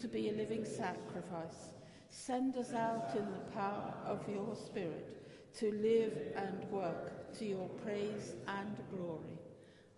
to 0.01 0.07
be 0.07 0.29
a 0.29 0.33
living 0.33 0.65
sacrifice. 0.65 1.69
Send 2.09 2.57
us 2.57 2.73
out 2.73 3.11
in 3.15 3.25
the 3.25 3.51
power 3.53 3.93
of 4.07 4.27
your 4.27 4.55
Spirit 4.55 5.21
to 5.59 5.71
live 5.71 6.17
and 6.35 6.63
work 6.71 7.31
to 7.37 7.45
your 7.45 7.69
praise 7.83 8.33
and 8.47 8.75
glory. 8.89 9.37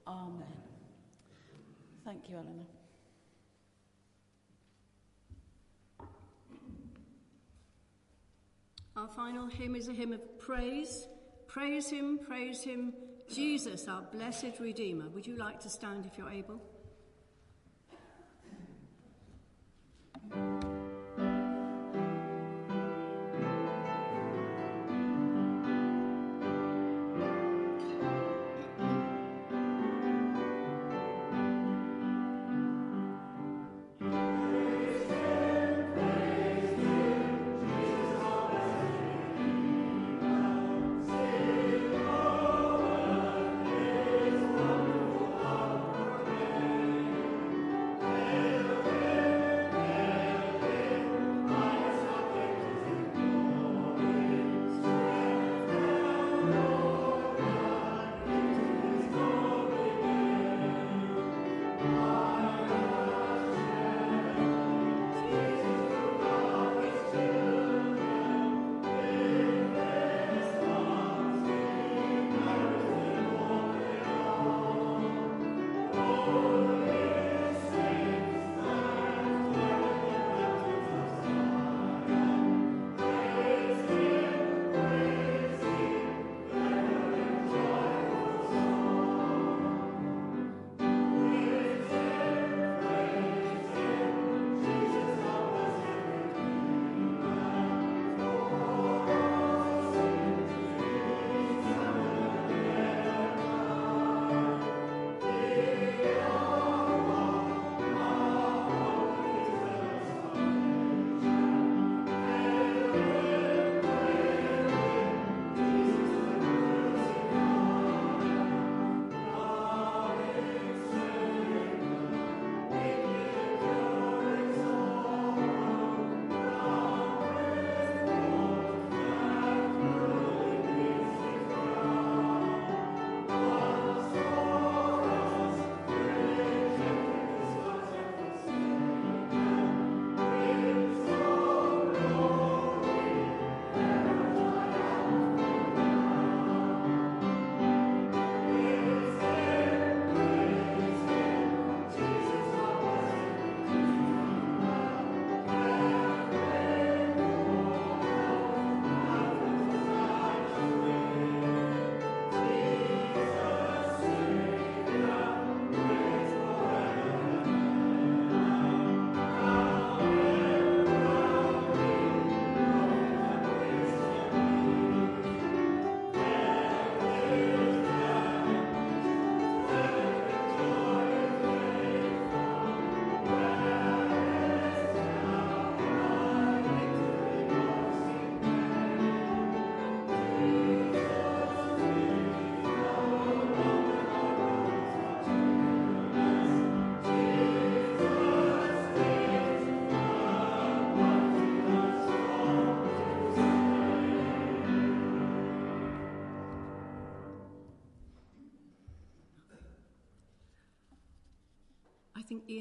Amen. 0.06 0.44
Thank 2.04 2.28
you, 2.28 2.36
Eleanor. 2.36 2.66
Our 8.98 9.08
final 9.16 9.48
hymn 9.48 9.78
is 9.78 9.88
a 9.88 9.94
hymn 9.94 10.12
of 10.12 10.40
praise. 10.40 11.08
Praise 11.48 11.90
him, 11.90 12.20
praise 12.28 12.64
him, 12.64 12.92
Jesus, 13.34 13.88
our 13.88 14.02
blessed 14.02 14.60
Redeemer. 14.60 15.10
Would 15.10 15.28
you 15.28 15.36
like 15.36 15.60
to 15.62 15.70
stand 15.70 16.06
if 16.06 16.18
you're 16.18 16.30
able? 16.30 16.62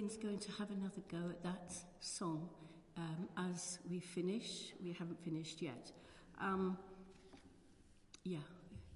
Ian's 0.07 0.19
going 0.19 0.39
to 0.39 0.53
have 0.53 0.71
another 0.71 1.03
go 1.11 1.31
at 1.31 1.43
that 1.43 1.75
song 1.99 2.49
um, 2.97 3.29
as 3.51 3.81
we 3.91 3.99
finish. 3.99 4.73
We 4.81 4.93
haven't 4.93 5.21
finished 5.25 5.61
yet. 5.61 5.91
Um, 6.41 6.79
yeah, 8.23 8.39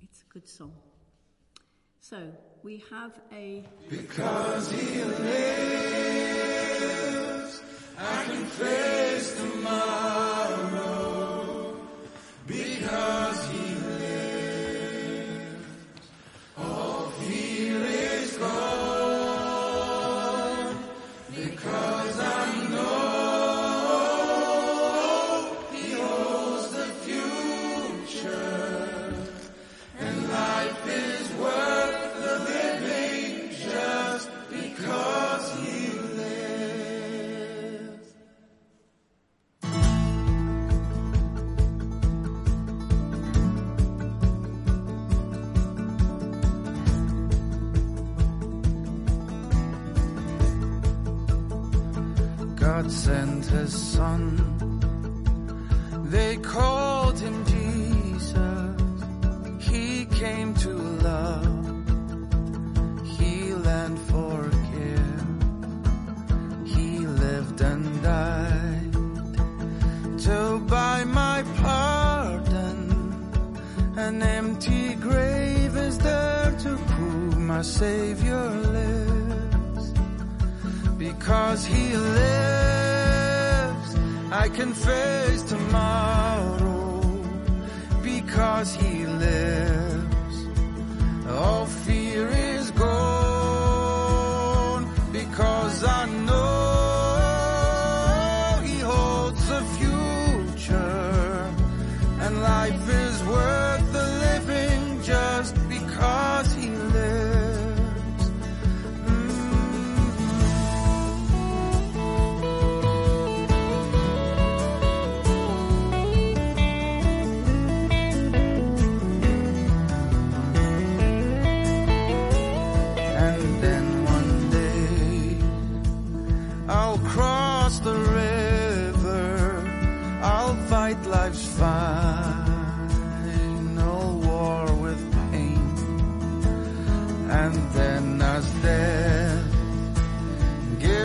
it's 0.02 0.22
a 0.22 0.26
good 0.32 0.48
song. 0.48 0.72
So 1.98 2.30
we 2.62 2.84
have 2.92 3.18
a. 3.32 3.64
Because 3.88 4.70
he 4.70 5.02
lives, 5.02 5.20
I 7.98 8.24
can 8.26 8.44
face 8.44 9.36
tomorrow. 9.36 11.39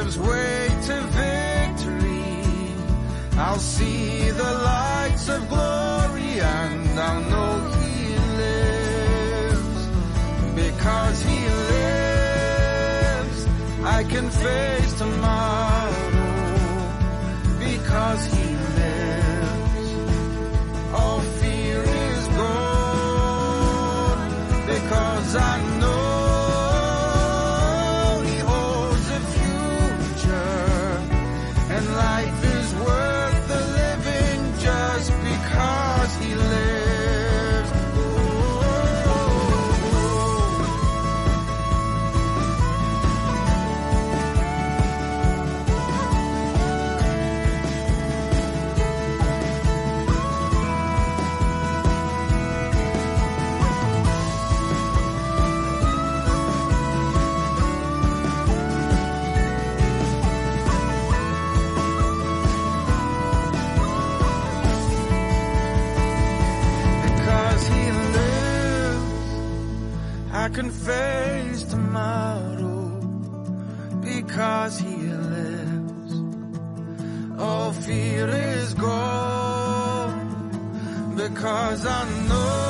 gives 0.05 0.19
way 0.19 0.67
to 0.87 1.01
victory, 1.17 2.23
I'll 3.37 3.59
see 3.59 4.29
the 4.29 4.53
lights 4.71 5.29
of 5.29 5.49
glory 5.49 6.39
and 6.39 6.99
I'll 6.99 7.21
know 7.31 7.71
He 7.81 8.15
lives. 8.43 9.87
Because 10.61 11.21
He 11.23 11.39
lives, 11.73 13.39
I 13.83 14.03
can 14.03 14.29
face 14.29 14.93
tomorrow. 14.99 16.11
Because 17.59 18.25
He 18.27 18.55
lives, 18.81 19.89
all 20.93 21.21
fear 21.41 21.81
is 21.81 22.27
gone. 22.27 23.55
Because 24.67 25.35
I 25.35 25.64
face 70.85 71.63
tomorrow 71.63 72.99
because 74.01 74.77
he 74.77 74.95
lives. 74.95 76.13
All 77.39 77.71
fear 77.71 78.29
is 78.29 78.73
gone 78.75 80.19
because 81.15 81.85
I 81.87 82.03
know 82.29 82.64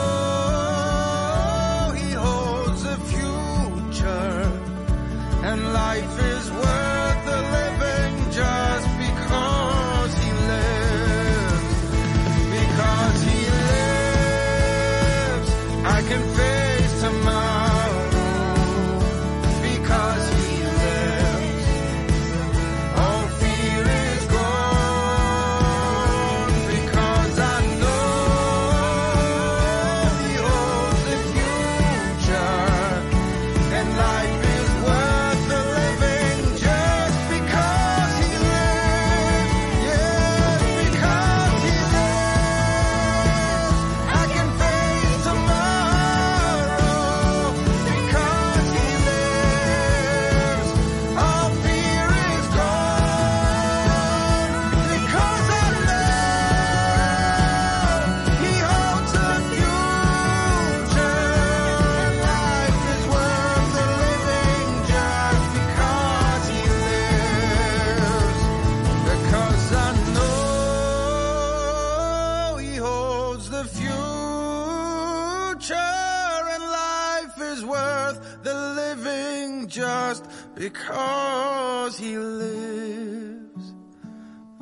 because 80.69 81.99
he 81.99 82.17
lives. 82.17 83.73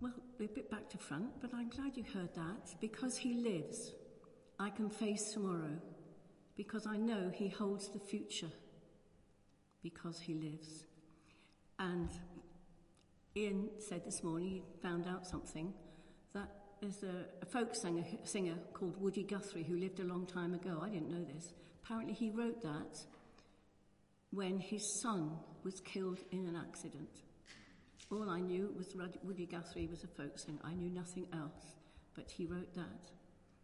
Well, 0.00 0.12
we're 0.36 0.46
a 0.46 0.48
bit 0.48 0.68
back 0.68 0.88
to 0.90 0.98
front, 0.98 1.40
but 1.40 1.54
I'm 1.54 1.68
glad 1.68 1.96
you 1.96 2.02
heard 2.12 2.34
that. 2.34 2.74
Because 2.80 3.16
he 3.16 3.34
lives, 3.34 3.92
I 4.58 4.70
can 4.70 4.90
face 4.90 5.32
tomorrow. 5.32 5.78
Because 6.56 6.86
I 6.86 6.96
know 6.96 7.30
he 7.32 7.48
holds 7.48 7.88
the 7.88 7.98
future. 7.98 8.50
Because 9.82 10.20
he 10.20 10.34
lives. 10.34 10.84
And 11.78 12.10
Ian 13.36 13.68
said 13.78 14.04
this 14.04 14.22
morning 14.22 14.48
he 14.48 14.62
found 14.80 15.06
out 15.06 15.26
something 15.26 15.74
that 16.32 16.48
there's 16.80 17.02
a, 17.02 17.26
a 17.42 17.46
folk 17.46 17.74
singer, 17.74 18.04
singer 18.24 18.54
called 18.72 19.00
Woody 19.00 19.22
Guthrie 19.22 19.64
who 19.64 19.76
lived 19.76 20.00
a 20.00 20.04
long 20.04 20.26
time 20.26 20.54
ago. 20.54 20.80
I 20.82 20.88
didn't 20.88 21.10
know 21.10 21.24
this. 21.24 21.52
Apparently, 21.82 22.14
he 22.14 22.30
wrote 22.30 22.62
that 22.62 22.98
when 24.30 24.58
his 24.58 25.00
son 25.00 25.32
was 25.62 25.80
killed 25.80 26.18
in 26.30 26.46
an 26.46 26.56
accident. 26.56 27.08
All 28.10 28.28
I 28.28 28.40
knew 28.40 28.72
was 28.76 28.94
Woody 29.22 29.46
Guthrie 29.46 29.86
was 29.86 30.04
a 30.04 30.08
folk 30.08 30.38
singer. 30.38 30.58
I 30.62 30.74
knew 30.74 30.90
nothing 30.90 31.26
else. 31.32 31.74
But 32.14 32.30
he 32.30 32.46
wrote 32.46 32.74
that 32.74 33.10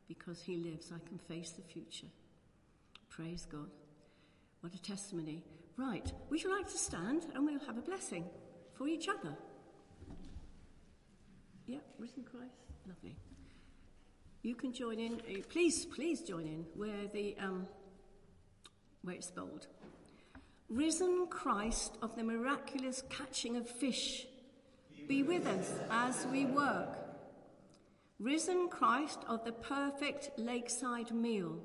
because 0.08 0.42
he 0.42 0.56
lives, 0.56 0.92
I 0.92 1.06
can 1.08 1.18
face 1.18 1.50
the 1.50 1.62
future. 1.62 2.08
Praise 3.10 3.46
God. 3.50 3.68
What 4.60 4.74
a 4.74 4.80
testimony. 4.82 5.42
Right, 5.76 6.10
would 6.28 6.42
you 6.42 6.50
like 6.56 6.66
to 6.70 6.78
stand 6.78 7.26
and 7.34 7.44
we'll 7.46 7.58
have 7.66 7.78
a 7.78 7.82
blessing 7.82 8.24
for 8.74 8.86
each 8.88 9.08
other? 9.08 9.34
Yep, 11.66 11.82
risen 11.98 12.24
Christ. 12.24 12.54
Lovely. 12.86 13.16
You 14.42 14.54
can 14.54 14.72
join 14.72 14.98
in. 14.98 15.14
uh, 15.20 15.40
Please, 15.48 15.84
please 15.86 16.22
join 16.22 16.46
in 16.46 16.64
where 16.74 17.06
the 17.12 17.36
um, 17.38 17.66
where 19.02 19.14
it's 19.14 19.30
bold. 19.30 19.66
Risen 20.68 21.26
Christ 21.30 21.96
of 22.02 22.14
the 22.16 22.22
miraculous 22.22 23.02
catching 23.10 23.56
of 23.56 23.68
fish, 23.68 24.26
be 25.08 25.22
with 25.22 25.46
us 25.46 25.72
as 25.90 26.26
we 26.32 26.44
work. 26.46 26.96
Risen 28.18 28.68
Christ 28.68 29.20
of 29.28 29.44
the 29.44 29.52
perfect 29.52 30.30
lakeside 30.38 31.10
meal, 31.10 31.58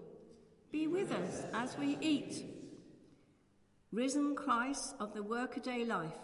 be 0.76 0.88
with 0.88 1.10
us 1.14 1.44
as 1.54 1.78
we 1.78 1.98
eat. 2.02 2.44
Risen 3.94 4.36
Christ 4.36 4.94
of 5.00 5.14
the 5.14 5.24
workaday 5.24 5.86
life, 5.86 6.20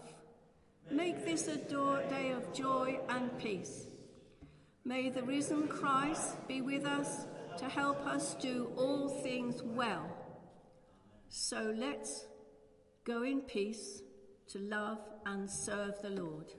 make 0.90 1.24
this 1.24 1.48
a 1.48 1.56
day 1.56 2.32
of 2.32 2.52
joy 2.52 3.00
and 3.08 3.38
peace. 3.38 3.86
May 4.84 5.10
the 5.10 5.24
risen 5.24 5.70
Christ 5.70 6.36
be 6.50 6.62
with 6.62 6.86
us 6.86 7.28
to 7.60 7.66
help 7.70 8.06
us 8.06 8.34
do 8.42 8.74
all 8.76 9.08
things 9.08 9.64
well. 9.64 10.06
So 11.30 11.74
let's 11.78 12.26
go 13.06 13.24
in 13.24 13.40
peace 13.44 14.02
to 14.50 14.60
love 14.60 15.00
and 15.26 15.50
serve 15.50 15.96
the 16.02 16.10
Lord. 16.10 16.52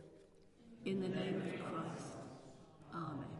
In 0.86 1.02
the 1.02 1.08
name 1.08 1.42
of 1.42 1.60
Christ. 1.70 2.16
Amen. 2.94 3.31